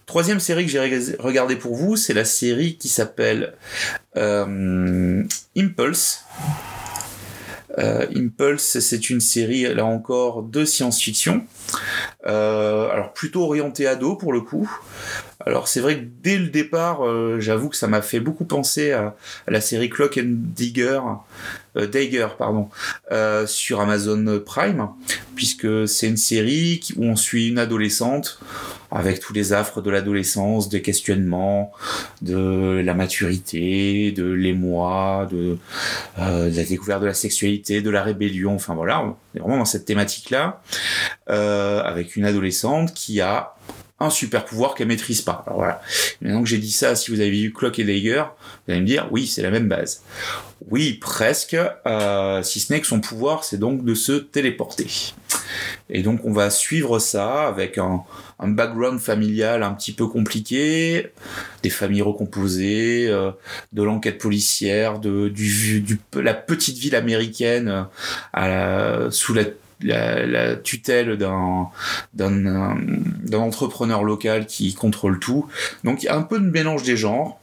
Troisième 0.07 0.41
série 0.41 0.65
que 0.67 0.71
j'ai 0.71 1.17
regardée 1.19 1.57
pour 1.57 1.75
vous, 1.75 1.97
c'est 1.97 2.15
la 2.15 2.25
série 2.25 2.77
qui 2.77 2.89
s'appelle 2.89 3.55
Impulse. 5.57 6.25
Impulse, 7.77 8.79
c'est 8.79 9.11
une 9.11 9.21
série, 9.21 9.63
là 9.75 9.85
encore, 9.85 10.43
de 10.45 10.65
science-fiction. 10.65 11.45
alors 12.25 13.13
plutôt 13.13 13.43
orientée 13.45 13.89
ado 13.89 14.15
pour 14.15 14.33
le 14.33 14.41
coup. 14.41 14.71
Alors 15.45 15.69
c'est 15.69 15.81
vrai 15.81 15.99
que 15.99 16.05
dès 16.23 16.39
le 16.39 16.49
départ, 16.49 17.03
j'avoue 17.39 17.69
que 17.69 17.77
ça 17.77 17.87
m'a 17.87 18.03
fait 18.03 18.21
beaucoup 18.21 18.45
penser 18.45 18.93
à, 18.93 19.15
la 19.47 19.61
série 19.61 19.91
Clock 19.91 20.19
and 20.19 20.37
Digger 20.55 21.01
euh, 21.77 21.87
Dagger, 21.87 22.29
pardon, 22.39 22.69
euh, 23.11 23.47
sur 23.47 23.81
Amazon 23.81 24.41
Prime, 24.45 24.89
puisque 25.35 25.89
c'est 25.89 26.09
une 26.09 26.17
série 26.17 26.81
où 26.97 27.05
on 27.05 27.17
suit 27.17 27.49
une 27.49 27.59
adolescente 27.59 28.39
avec 28.91 29.19
tous 29.19 29.33
les 29.33 29.53
affres 29.53 29.83
de 29.83 29.91
l'adolescence, 29.91 30.69
des 30.69 30.81
questionnements, 30.81 31.73
de 32.23 32.81
la 32.85 32.95
maturité, 32.95 34.13
de 34.13 34.25
l'émoi, 34.25 35.27
de, 35.33 35.59
euh, 36.21 36.49
de, 36.49 36.57
la 36.57 36.65
découverte 36.65 37.03
de 37.03 37.07
la 37.07 37.15
sexualité, 37.15 37.83
de 37.83 37.91
la 37.91 38.05
rébellion, 38.05 38.55
enfin 38.55 38.75
voilà, 38.75 39.03
on 39.03 39.17
est 39.35 39.41
vraiment 39.41 39.59
dans 39.59 39.65
cette 39.65 39.85
thématique-là, 39.85 40.63
euh, 41.29 41.83
avec 41.83 42.15
une 42.15 42.25
adolescente 42.25 42.95
qui 42.95 43.21
a 43.21 43.55
un 44.01 44.11
super 44.11 44.45
pouvoir 44.45 44.75
qu'elle 44.75 44.89
maîtrise 44.89 45.23
pas. 45.23 45.45
Alors 45.47 45.59
voilà. 45.59 45.81
Maintenant 46.21 46.43
que 46.43 46.49
j'ai 46.49 46.59
dit 46.59 46.73
ça, 46.73 46.97
si 46.97 47.11
vous 47.11 47.21
avez 47.21 47.31
vu 47.31 47.53
Clock 47.53 47.79
et 47.79 47.85
Dagger, 47.85 48.25
vous 48.67 48.73
allez 48.73 48.81
me 48.81 48.87
dire, 48.87 49.09
oui, 49.11 49.27
c'est 49.27 49.43
la 49.43 49.51
même 49.51 49.69
base. 49.69 50.03
Oui, 50.71 50.95
presque, 50.95 51.57
euh, 51.87 52.43
si 52.43 52.61
ce 52.61 52.73
n'est 52.73 52.81
que 52.81 52.87
son 52.87 53.01
pouvoir, 53.01 53.45
c'est 53.45 53.59
donc 53.59 53.85
de 53.85 53.95
se 53.95 54.13
téléporter. 54.13 54.87
Et 55.91 56.03
donc 56.03 56.25
on 56.25 56.33
va 56.33 56.51
suivre 56.51 56.99
ça 56.99 57.47
avec 57.47 57.79
un, 57.79 58.05
background 58.41 59.01
familial 59.01 59.63
un 59.63 59.73
petit 59.73 59.93
peu 59.93 60.07
compliqué, 60.07 61.13
des 61.63 61.71
familles 61.71 62.03
recomposées, 62.03 63.07
euh, 63.09 63.31
de 63.73 63.83
l'enquête 63.83 64.19
policière, 64.19 64.99
de 64.99 65.29
du, 65.29 65.99
la 66.15 66.35
petite 66.35 66.79
ville 66.79 66.97
américaine 66.97 67.87
euh, 68.37 69.11
sous 69.11 69.35
la 69.35 69.45
la, 69.85 70.57
tutelle 70.57 71.17
d'un 71.17 71.69
d'un 72.15 73.39
entrepreneur 73.39 74.03
local 74.03 74.47
qui 74.47 74.75
contrôle 74.75 75.19
tout. 75.19 75.47
Donc 75.85 76.03
il 76.03 76.07
y 76.07 76.09
a 76.09 76.17
un 76.17 76.23
peu 76.23 76.39
de 76.41 76.49
mélange 76.49 76.83
des 76.83 76.97
genres 76.97 77.39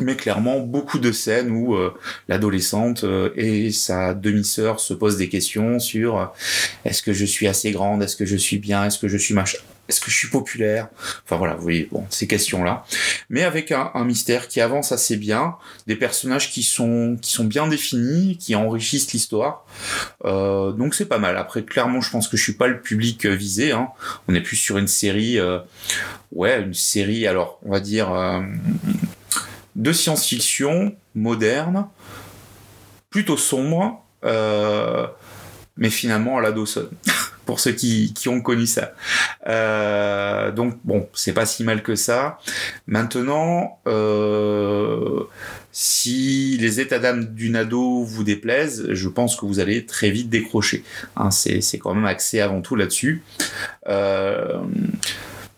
mais 0.00 0.16
clairement 0.16 0.60
beaucoup 0.60 0.98
de 0.98 1.12
scènes 1.12 1.50
où 1.50 1.74
euh, 1.74 1.94
l'adolescente 2.28 3.04
euh, 3.04 3.30
et 3.36 3.70
sa 3.72 4.14
demi-sœur 4.14 4.80
se 4.80 4.94
posent 4.94 5.16
des 5.16 5.28
questions 5.28 5.78
sur 5.78 6.18
euh, 6.18 6.26
est-ce 6.84 7.02
que 7.02 7.12
je 7.12 7.24
suis 7.24 7.46
assez 7.48 7.70
grande, 7.72 8.02
est-ce 8.02 8.16
que 8.16 8.26
je 8.26 8.36
suis 8.36 8.58
bien, 8.58 8.84
est-ce 8.84 8.98
que 8.98 9.08
je 9.08 9.16
suis 9.16 9.34
machin, 9.34 9.58
est-ce 9.88 10.02
que 10.02 10.10
je 10.10 10.16
suis 10.16 10.28
populaire? 10.28 10.88
Enfin 11.24 11.36
voilà, 11.36 11.54
vous 11.54 11.62
voyez, 11.62 11.88
bon, 11.90 12.04
ces 12.10 12.26
questions-là. 12.26 12.84
Mais 13.30 13.42
avec 13.42 13.72
un, 13.72 13.90
un, 13.94 14.04
mystère 14.04 14.48
qui 14.48 14.60
avance 14.60 14.92
assez 14.92 15.16
bien, 15.16 15.56
des 15.86 15.96
personnages 15.96 16.50
qui 16.50 16.62
sont, 16.62 17.16
qui 17.20 17.32
sont 17.32 17.44
bien 17.44 17.66
définis, 17.66 18.36
qui 18.36 18.54
enrichissent 18.54 19.12
l'histoire. 19.12 19.64
Euh, 20.26 20.72
donc 20.72 20.94
c'est 20.94 21.06
pas 21.06 21.18
mal. 21.18 21.38
Après, 21.38 21.62
clairement, 21.62 22.02
je 22.02 22.10
pense 22.10 22.28
que 22.28 22.36
je 22.36 22.42
suis 22.42 22.52
pas 22.52 22.66
le 22.66 22.82
public 22.82 23.24
euh, 23.24 23.34
visé. 23.34 23.72
Hein. 23.72 23.88
On 24.28 24.34
est 24.34 24.42
plus 24.42 24.56
sur 24.56 24.76
une 24.76 24.88
série, 24.88 25.38
euh, 25.38 25.58
ouais, 26.32 26.60
une 26.60 26.74
série, 26.74 27.26
alors, 27.26 27.58
on 27.64 27.70
va 27.70 27.80
dire, 27.80 28.12
euh, 28.12 28.42
de 29.78 29.92
science-fiction 29.92 30.94
moderne, 31.14 31.86
plutôt 33.10 33.36
sombre, 33.36 34.04
euh, 34.24 35.06
mais 35.76 35.88
finalement 35.88 36.36
à 36.36 36.42
la 36.42 36.52
Dawson. 36.52 36.88
pour 37.46 37.60
ceux 37.60 37.72
qui, 37.72 38.12
ont 38.26 38.42
connu 38.42 38.66
ça. 38.66 38.92
Euh, 39.46 40.52
donc 40.52 40.76
bon, 40.84 41.08
c'est 41.14 41.32
pas 41.32 41.46
si 41.46 41.64
mal 41.64 41.82
que 41.82 41.94
ça. 41.94 42.38
Maintenant, 42.86 43.80
euh, 43.86 45.22
si 45.72 46.58
les 46.60 46.78
états 46.78 46.98
d'âme 46.98 47.24
d'une 47.24 47.56
ado 47.56 48.04
vous 48.04 48.22
déplaisent, 48.22 48.88
je 48.90 49.08
pense 49.08 49.34
que 49.34 49.46
vous 49.46 49.60
allez 49.60 49.86
très 49.86 50.10
vite 50.10 50.28
décrocher. 50.28 50.84
Hein, 51.16 51.30
c'est 51.30 51.78
quand 51.78 51.94
même 51.94 52.04
axé 52.04 52.40
avant 52.40 52.60
tout 52.60 52.76
là-dessus. 52.76 53.22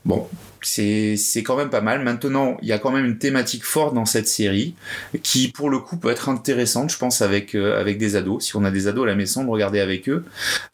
Bon, 0.04 0.28
c'est 0.62 1.42
quand 1.42 1.56
même 1.56 1.70
pas 1.70 1.80
mal. 1.80 2.02
Maintenant, 2.02 2.56
il 2.62 2.68
y 2.68 2.72
a 2.72 2.78
quand 2.78 2.90
même 2.90 3.04
une 3.04 3.18
thématique 3.18 3.64
forte 3.64 3.94
dans 3.94 4.04
cette 4.04 4.28
série 4.28 4.74
qui, 5.22 5.48
pour 5.48 5.70
le 5.70 5.78
coup, 5.78 5.96
peut 5.96 6.10
être 6.10 6.28
intéressante, 6.28 6.90
je 6.90 6.98
pense, 6.98 7.22
avec 7.22 7.54
euh, 7.54 7.80
avec 7.80 7.98
des 7.98 8.16
ados. 8.16 8.44
Si 8.44 8.56
on 8.56 8.64
a 8.64 8.70
des 8.70 8.86
ados 8.86 9.04
à 9.04 9.06
la 9.06 9.14
maison, 9.14 9.44
de 9.44 9.50
regarder 9.50 9.80
avec 9.80 10.08
eux, 10.08 10.24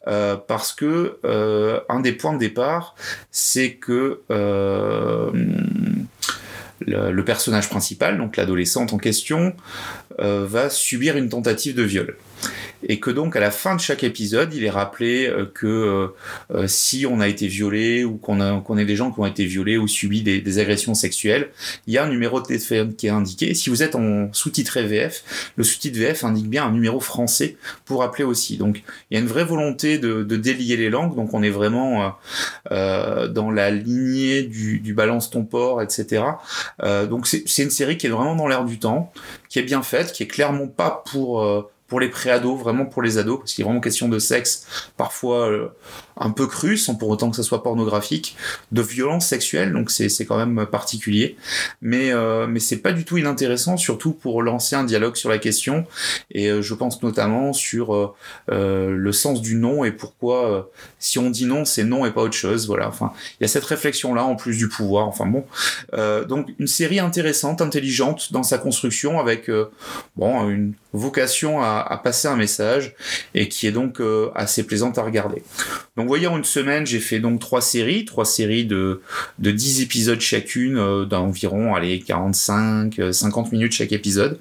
euh, 0.07 0.35
parce 0.35 0.73
que 0.73 1.19
euh, 1.25 1.79
un 1.89 1.99
des 1.99 2.11
points 2.11 2.33
de 2.33 2.39
départ, 2.39 2.95
c'est 3.31 3.73
que 3.73 4.21
euh, 4.31 5.31
le, 6.85 7.11
le 7.11 7.25
personnage 7.25 7.69
principal, 7.69 8.17
donc 8.17 8.37
l'adolescente 8.37 8.93
en 8.93 8.97
question, 8.97 9.55
va 10.19 10.71
subir 10.71 11.15
une 11.15 11.29
tentative 11.29 11.75
de 11.75 11.83
viol 11.83 12.17
et 12.83 12.99
que 12.99 13.09
donc 13.09 13.35
à 13.35 13.39
la 13.39 13.51
fin 13.51 13.75
de 13.75 13.81
chaque 13.81 14.03
épisode, 14.03 14.53
il 14.53 14.63
est 14.63 14.69
rappelé 14.69 15.27
euh, 15.27 15.45
que 15.51 15.67
euh, 15.67 16.07
euh, 16.53 16.67
si 16.67 17.05
on 17.05 17.19
a 17.19 17.27
été 17.27 17.47
violé 17.47 18.03
ou 18.03 18.17
qu'on 18.17 18.39
a 18.39 18.59
qu'on 18.61 18.77
ait 18.77 18.85
des 18.85 18.95
gens 18.95 19.11
qui 19.11 19.19
ont 19.19 19.25
été 19.25 19.45
violés 19.45 19.77
ou 19.77 19.87
subi 19.87 20.21
des, 20.21 20.41
des, 20.41 20.59
agressions 20.59 20.93
sexuelles, 20.93 21.49
il 21.87 21.93
y 21.93 21.97
a 21.97 22.03
un 22.03 22.09
numéro 22.09 22.41
de 22.41 22.45
téléphone 22.45 22.95
qui 22.95 23.07
est 23.07 23.11
indiqué. 23.11 23.53
si 23.53 23.69
vous 23.69 23.83
êtes 23.83 23.95
en 23.95 24.31
sous-titré 24.33 24.83
VF, 24.83 25.51
le 25.55 25.63
sous-titre 25.63 25.99
VF 25.99 26.23
indique 26.23 26.49
bien 26.49 26.65
un 26.65 26.71
numéro 26.71 26.99
français 26.99 27.57
pour 27.85 28.03
appeler 28.03 28.23
aussi. 28.23 28.57
Donc 28.57 28.83
il 29.09 29.15
y 29.15 29.17
a 29.17 29.19
une 29.19 29.27
vraie 29.27 29.45
volonté 29.45 29.97
de, 29.97 30.23
de 30.23 30.35
délier 30.35 30.77
les 30.77 30.89
langues. 30.89 31.15
Donc 31.15 31.33
on 31.33 31.43
est 31.43 31.49
vraiment 31.49 32.13
euh, 32.71 33.27
dans 33.27 33.51
la 33.51 33.71
lignée 33.71 34.43
du, 34.43 34.79
du 34.79 34.93
balance 34.93 35.29
ton 35.29 35.43
port, 35.43 35.81
etc. 35.81 36.23
Euh, 36.83 37.05
donc 37.05 37.27
c'est 37.27 37.63
une 37.63 37.69
série 37.69 37.97
qui 37.97 38.07
est 38.07 38.09
vraiment 38.09 38.35
dans 38.35 38.47
l'air 38.47 38.65
du 38.65 38.79
temps, 38.79 39.11
qui 39.49 39.59
est 39.59 39.63
bien 39.63 39.81
faite, 39.83 40.11
qui 40.11 40.23
est 40.23 40.27
clairement 40.27 40.67
pas 40.67 41.03
pour 41.09 41.69
pour 41.87 41.99
les 41.99 42.09
pré-ados, 42.09 42.59
vraiment 42.59 42.85
pour 42.85 43.01
les 43.01 43.17
ados, 43.17 43.39
parce 43.39 43.53
qu'il 43.53 43.63
est 43.63 43.65
vraiment 43.65 43.79
question 43.81 44.09
de 44.09 44.19
sexe, 44.19 44.67
parfois 44.97 45.49
euh, 45.49 45.67
un 46.19 46.31
peu 46.31 46.47
cru, 46.47 46.77
sans 46.77 46.95
pour 46.95 47.09
autant 47.09 47.29
que 47.29 47.35
ça 47.35 47.43
soit 47.43 47.63
pornographique, 47.63 48.35
de 48.71 48.81
violence 48.81 49.27
sexuelle, 49.27 49.71
donc 49.73 49.91
c'est 49.91 50.25
quand 50.25 50.37
même 50.37 50.65
particulier. 50.65 51.37
Mais, 51.81 52.11
euh, 52.11 52.47
mais 52.47 52.59
c'est 52.59 52.77
pas 52.77 52.91
du 52.91 53.05
tout 53.05 53.17
inintéressant, 53.17 53.77
surtout 53.77 54.11
pour 54.11 54.41
lancer 54.41 54.75
un 54.75 54.83
dialogue 54.83 55.15
sur 55.15 55.29
la 55.29 55.37
question, 55.37 55.85
et 56.31 56.47
euh, 56.49 56.61
je 56.61 56.73
pense 56.73 57.01
notamment 57.03 57.53
sur 57.53 57.93
euh, 57.93 58.13
euh 58.51 58.95
le 58.95 59.11
sens 59.11 59.41
du 59.41 59.55
non 59.55 59.83
et 59.83 59.91
pourquoi 59.91 60.51
euh, 60.51 60.61
si 60.99 61.19
on 61.19 61.29
dit 61.29 61.45
non, 61.45 61.65
c'est 61.65 61.83
non 61.83 62.05
et 62.05 62.11
pas 62.11 62.21
autre 62.21 62.35
chose. 62.35 62.67
Voilà, 62.67 62.87
enfin, 62.87 63.13
il 63.39 63.43
y 63.43 63.45
a 63.45 63.47
cette 63.47 63.65
réflexion-là 63.65 64.23
en 64.23 64.35
plus 64.35 64.57
du 64.57 64.67
pouvoir, 64.67 65.07
enfin 65.07 65.25
bon. 65.25 65.45
donc 66.27 66.49
une 66.59 66.67
série 66.67 66.99
intéressante, 66.99 67.61
intelligente 67.61 68.33
dans 68.33 68.43
sa 68.43 68.57
construction, 68.57 69.19
avec 69.19 69.49
bon, 70.15 70.49
une 70.49 70.73
vocation 70.97 71.61
à, 71.61 71.99
passer 72.03 72.27
un 72.27 72.35
message, 72.35 72.95
et 73.33 73.49
qui 73.49 73.67
est 73.67 73.71
donc 73.71 74.01
assez 74.35 74.63
plaisante 74.63 74.97
à 74.97 75.03
regarder. 75.03 75.41
Donc 75.95 76.05
vous 76.05 76.07
voyez, 76.07 76.27
en 76.27 76.37
une 76.37 76.43
semaine, 76.43 76.85
j'ai 76.85 76.99
fait 76.99 77.19
donc 77.19 77.39
trois 77.39 77.61
séries, 77.61 78.05
trois 78.05 78.25
séries 78.25 78.65
de, 78.65 79.01
de 79.39 79.51
10 79.51 79.81
épisodes 79.81 80.19
chacune, 80.19 80.77
euh, 80.77 81.05
d'environ, 81.05 81.75
allez, 81.75 81.99
45, 81.99 82.99
50 83.11 83.51
minutes 83.51 83.73
chaque 83.73 83.91
épisode 83.91 84.39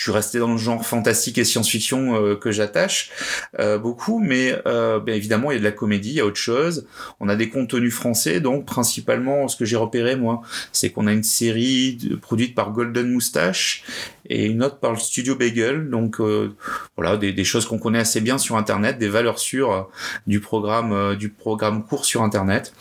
je 0.00 0.04
suis 0.04 0.12
resté 0.12 0.38
dans 0.38 0.52
le 0.52 0.56
genre 0.56 0.86
fantastique 0.86 1.36
et 1.36 1.44
science-fiction 1.44 2.14
euh, 2.14 2.34
que 2.34 2.50
j'attache 2.52 3.10
euh, 3.58 3.76
beaucoup, 3.76 4.18
mais 4.18 4.56
euh, 4.64 4.98
évidemment 5.04 5.50
il 5.50 5.56
y 5.56 5.58
a 5.58 5.58
de 5.58 5.64
la 5.64 5.72
comédie, 5.72 6.08
il 6.08 6.14
y 6.14 6.20
a 6.20 6.24
autre 6.24 6.38
chose. 6.38 6.86
On 7.20 7.28
a 7.28 7.36
des 7.36 7.50
contenus 7.50 7.92
français, 7.92 8.40
donc 8.40 8.64
principalement 8.64 9.46
ce 9.46 9.58
que 9.58 9.66
j'ai 9.66 9.76
repéré 9.76 10.16
moi, 10.16 10.40
c'est 10.72 10.88
qu'on 10.88 11.06
a 11.06 11.12
une 11.12 11.22
série 11.22 11.98
produite 12.22 12.54
par 12.54 12.72
Golden 12.72 13.12
Moustache 13.12 13.84
et 14.24 14.46
une 14.46 14.64
autre 14.64 14.78
par 14.78 14.92
le 14.92 14.98
Studio 14.98 15.34
Bagel, 15.34 15.90
donc 15.90 16.18
euh, 16.18 16.56
voilà 16.96 17.18
des, 17.18 17.34
des 17.34 17.44
choses 17.44 17.66
qu'on 17.66 17.78
connaît 17.78 17.98
assez 17.98 18.22
bien 18.22 18.38
sur 18.38 18.56
Internet, 18.56 18.96
des 18.96 19.08
valeurs 19.08 19.38
sûres 19.38 19.90
du 20.26 20.40
programme 20.40 21.14
du 21.16 21.28
programme 21.28 21.84
court 21.84 22.06
sur 22.06 22.22
Internet. 22.22 22.72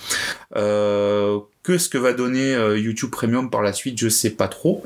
Euh, 1.69 1.73
que 1.73 1.77
ce 1.77 1.88
que 1.88 1.99
va 1.99 2.13
donner 2.13 2.55
euh, 2.55 2.79
YouTube 2.79 3.11
Premium 3.11 3.51
par 3.51 3.61
la 3.61 3.73
suite, 3.73 3.99
je 3.99 4.09
sais 4.09 4.31
pas 4.31 4.47
trop. 4.47 4.83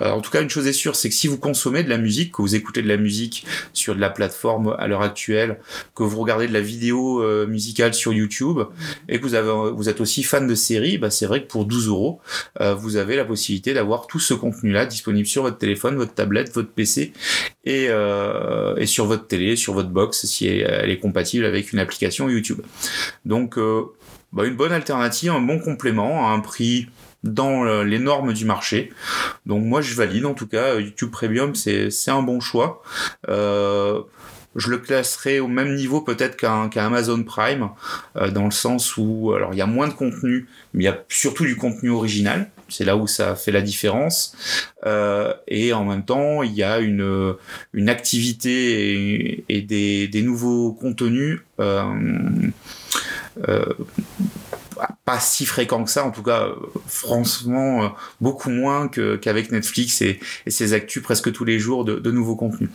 Euh, 0.00 0.10
en 0.12 0.22
tout 0.22 0.30
cas, 0.30 0.40
une 0.40 0.48
chose 0.48 0.66
est 0.66 0.72
sûre, 0.72 0.96
c'est 0.96 1.10
que 1.10 1.14
si 1.14 1.26
vous 1.26 1.36
consommez 1.36 1.82
de 1.82 1.90
la 1.90 1.98
musique, 1.98 2.32
que 2.32 2.40
vous 2.40 2.54
écoutez 2.54 2.80
de 2.80 2.88
la 2.88 2.96
musique 2.96 3.44
sur 3.74 3.94
de 3.94 4.00
la 4.00 4.08
plateforme 4.08 4.74
à 4.78 4.88
l'heure 4.88 5.02
actuelle, 5.02 5.58
que 5.94 6.02
vous 6.02 6.18
regardez 6.18 6.48
de 6.48 6.54
la 6.54 6.62
vidéo 6.62 7.22
euh, 7.22 7.46
musicale 7.46 7.92
sur 7.92 8.14
YouTube 8.14 8.60
et 9.10 9.18
que 9.18 9.24
vous 9.24 9.34
avez, 9.34 9.72
vous 9.74 9.90
êtes 9.90 10.00
aussi 10.00 10.22
fan 10.22 10.46
de 10.46 10.54
séries, 10.54 10.96
bah 10.96 11.10
c'est 11.10 11.26
vrai 11.26 11.42
que 11.42 11.48
pour 11.48 11.66
12 11.66 11.88
euros, 11.88 12.20
euh, 12.62 12.74
vous 12.74 12.96
avez 12.96 13.14
la 13.14 13.26
possibilité 13.26 13.74
d'avoir 13.74 14.06
tout 14.06 14.20
ce 14.20 14.32
contenu-là 14.32 14.86
disponible 14.86 15.26
sur 15.26 15.42
votre 15.42 15.58
téléphone, 15.58 15.96
votre 15.96 16.14
tablette, 16.14 16.50
votre 16.54 16.70
PC 16.70 17.12
et, 17.64 17.88
euh, 17.90 18.74
et 18.76 18.86
sur 18.86 19.04
votre 19.04 19.26
télé, 19.26 19.56
sur 19.56 19.74
votre 19.74 19.90
box 19.90 20.24
si 20.24 20.46
elle 20.46 20.88
est 20.88 20.98
compatible 20.98 21.44
avec 21.44 21.74
une 21.74 21.78
application 21.78 22.30
YouTube. 22.30 22.62
Donc 23.26 23.58
bah, 24.32 24.44
une 24.44 24.56
bonne 24.56 24.72
alternative, 24.72 25.32
un 25.32 25.40
bon 25.40 25.58
complément 25.58 26.28
à 26.28 26.32
un 26.32 26.40
prix 26.40 26.88
dans 27.24 27.82
les 27.84 27.98
normes 27.98 28.32
du 28.32 28.44
marché. 28.44 28.92
Donc 29.46 29.64
moi 29.64 29.80
je 29.80 29.94
valide 29.94 30.26
en 30.26 30.34
tout 30.34 30.48
cas 30.48 30.80
YouTube 30.80 31.10
Premium 31.10 31.54
c'est 31.54 31.90
un 32.08 32.22
bon 32.22 32.40
choix. 32.40 32.82
Euh, 33.28 34.00
je 34.54 34.68
le 34.68 34.78
classerai 34.78 35.40
au 35.40 35.48
même 35.48 35.74
niveau 35.74 36.00
peut-être 36.02 36.36
qu'un 36.36 36.68
qu 36.68 36.78
Amazon 36.78 37.22
Prime 37.22 37.70
euh, 38.16 38.30
dans 38.30 38.44
le 38.44 38.50
sens 38.50 38.96
où 38.96 39.32
alors 39.34 39.54
il 39.54 39.58
y 39.58 39.62
a 39.62 39.66
moins 39.66 39.88
de 39.88 39.94
contenu 39.94 40.46
mais 40.74 40.84
il 40.84 40.86
y 40.86 40.90
a 40.90 41.02
surtout 41.08 41.46
du 41.46 41.56
contenu 41.56 41.90
original 41.90 42.50
c'est 42.68 42.84
là 42.84 42.96
où 42.96 43.06
ça 43.06 43.34
fait 43.34 43.50
la 43.50 43.62
différence 43.62 44.36
euh, 44.84 45.32
et 45.48 45.72
en 45.72 45.84
même 45.84 46.04
temps 46.04 46.42
il 46.42 46.52
y 46.52 46.62
a 46.62 46.80
une 46.80 47.34
une 47.72 47.88
activité 47.88 48.92
et, 48.92 49.44
et 49.48 49.62
des, 49.62 50.08
des 50.08 50.22
nouveaux 50.22 50.72
contenus 50.72 51.40
Uh, 53.40 53.72
pas 55.04 55.20
si 55.20 55.46
fréquent 55.46 55.84
que 55.84 55.90
ça, 55.90 56.04
en 56.04 56.10
tout 56.10 56.22
cas, 56.22 56.48
franchement, 56.86 57.84
euh, 57.84 57.88
beaucoup 58.20 58.50
moins 58.50 58.88
qu'avec 58.88 59.52
Netflix 59.52 60.02
et, 60.02 60.20
et, 60.46 60.50
ses 60.50 60.72
actus 60.72 61.02
presque 61.02 61.32
tous 61.32 61.44
les 61.44 61.58
jours 61.58 61.84
de, 61.84 61.96
de, 61.96 62.10
nouveaux 62.10 62.36
contenus. 62.36 62.70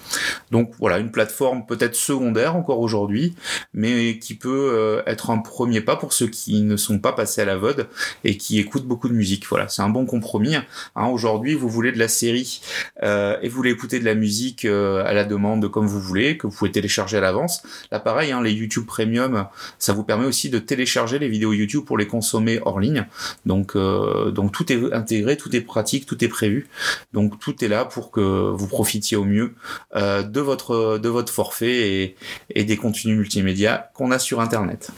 Donc 0.52 0.74
voilà, 0.80 0.98
une 0.98 1.12
plateforme 1.12 1.66
peut-être 1.66 1.96
secondaire 1.96 2.56
encore 2.56 2.80
aujourd'hui, 2.80 3.36
mais 3.74 4.20
qui 4.20 4.36
peut 4.36 4.72
euh, 4.74 5.02
être 5.06 5.30
un 5.30 5.38
premier 5.40 5.82
pas 5.82 5.96
pour 5.96 6.14
ceux 6.14 6.28
qui 6.28 6.62
ne 6.62 6.78
sont 6.78 7.00
pas 7.00 7.14
passés 7.14 7.42
à 7.42 7.46
la 7.46 7.58
VOD 7.58 7.88
et 8.24 8.38
qui 8.38 8.60
écoutent 8.60 8.86
beaucoup 8.86 9.10
de 9.10 9.14
musique. 9.14 9.48
Voilà, 9.48 9.68
c'est 9.68 9.82
un 9.82 9.90
bon 9.90 10.06
compromis. 10.06 10.56
Hein, 10.56 11.08
aujourd'hui, 11.08 11.54
vous 11.54 11.70
voulez 11.70 11.92
de 11.92 12.00
la 12.00 12.08
série 12.08 12.62
euh, 13.04 13.38
et 13.42 13.50
vous 13.50 13.56
voulez 13.56 13.72
écouter 13.72 14.00
de 14.00 14.06
la 14.06 14.16
musique 14.16 14.66
euh, 14.66 15.04
à 15.06 15.14
la 15.14 15.24
demande 15.24 15.70
comme 15.70 15.88
vous 15.88 16.00
voulez, 16.00 16.38
que 16.38 16.48
vous 16.48 16.56
pouvez 16.56 16.72
télécharger 16.72 17.18
à 17.18 17.22
l'avance. 17.22 17.64
Là, 17.92 18.00
pareil, 18.00 18.32
hein, 18.32 18.42
les 18.42 18.52
YouTube 18.52 18.86
Premium, 18.86 19.48
ça 19.80 19.94
vous 19.94 20.04
permet 20.04 20.26
aussi 20.26 20.50
de 20.50 20.60
télécharger 20.60 21.20
les 21.20 21.30
vidéos 21.30 21.54
YouTube 21.54 21.86
pour 21.88 21.98
les 21.98 22.06
consommer 22.06 22.60
hors 22.64 22.80
ligne. 22.80 23.08
Donc, 23.46 23.76
euh, 23.76 24.30
donc 24.32 24.52
tout 24.52 24.72
est 24.72 24.94
intégré, 24.94 25.38
tout 25.38 25.56
est 25.56 25.62
pratique, 25.62 26.06
tout 26.06 26.24
est 26.24 26.28
prévu. 26.28 26.68
Donc 27.14 27.40
tout 27.40 27.64
est 27.64 27.68
là 27.68 27.86
pour 27.86 28.12
que 28.12 28.22
vous 28.22 28.68
profitiez 28.68 29.18
au 29.18 29.24
mieux 29.24 29.56
euh, 29.96 30.22
de 30.22 30.42
votre 30.42 31.00
de 31.00 31.10
votre 31.10 31.34
forfait 31.34 31.90
et, 31.90 32.16
et 32.54 32.64
des 32.64 32.78
contenus 32.78 33.18
multimédia 33.18 33.90
qu'on 33.96 34.12
a 34.12 34.20
sur 34.20 34.40
Internet. 34.42 34.92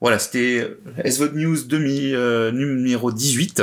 Voilà, 0.00 0.20
c'était 0.20 0.76
SVOD 1.04 1.34
News 1.34 1.64
demi, 1.66 2.12
euh, 2.14 2.52
numéro 2.52 3.10
18. 3.10 3.62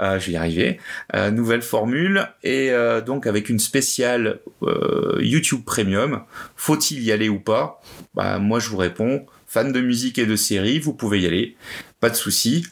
Euh, 0.00 0.18
je 0.20 0.26
vais 0.26 0.32
y 0.32 0.36
arriver. 0.36 0.78
Euh, 1.16 1.32
nouvelle 1.32 1.62
formule. 1.62 2.28
Et 2.44 2.70
euh, 2.70 3.00
donc 3.00 3.26
avec 3.26 3.48
une 3.48 3.58
spéciale 3.58 4.40
euh, 4.62 5.18
YouTube 5.20 5.62
Premium. 5.66 6.22
Faut-il 6.54 7.02
y 7.02 7.10
aller 7.10 7.28
ou 7.28 7.40
pas? 7.40 7.80
Bah, 8.14 8.38
Moi, 8.38 8.60
je 8.60 8.68
vous 8.68 8.76
réponds. 8.76 9.26
Fan 9.54 9.70
de 9.70 9.80
musique 9.80 10.18
et 10.18 10.26
de 10.26 10.34
séries, 10.34 10.80
vous 10.80 10.94
pouvez 10.94 11.20
y 11.20 11.26
aller. 11.26 11.56
Pas 12.00 12.10
de 12.10 12.16
souci. 12.16 12.66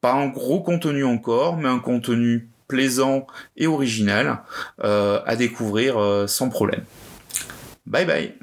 Pas 0.00 0.14
un 0.14 0.26
gros 0.26 0.60
contenu 0.60 1.04
encore, 1.04 1.56
mais 1.56 1.68
un 1.68 1.78
contenu 1.78 2.48
plaisant 2.66 3.28
et 3.56 3.68
original 3.68 4.40
à 4.82 5.36
découvrir 5.36 6.24
sans 6.28 6.48
problème. 6.48 6.82
Bye 7.86 8.04
bye 8.04 8.34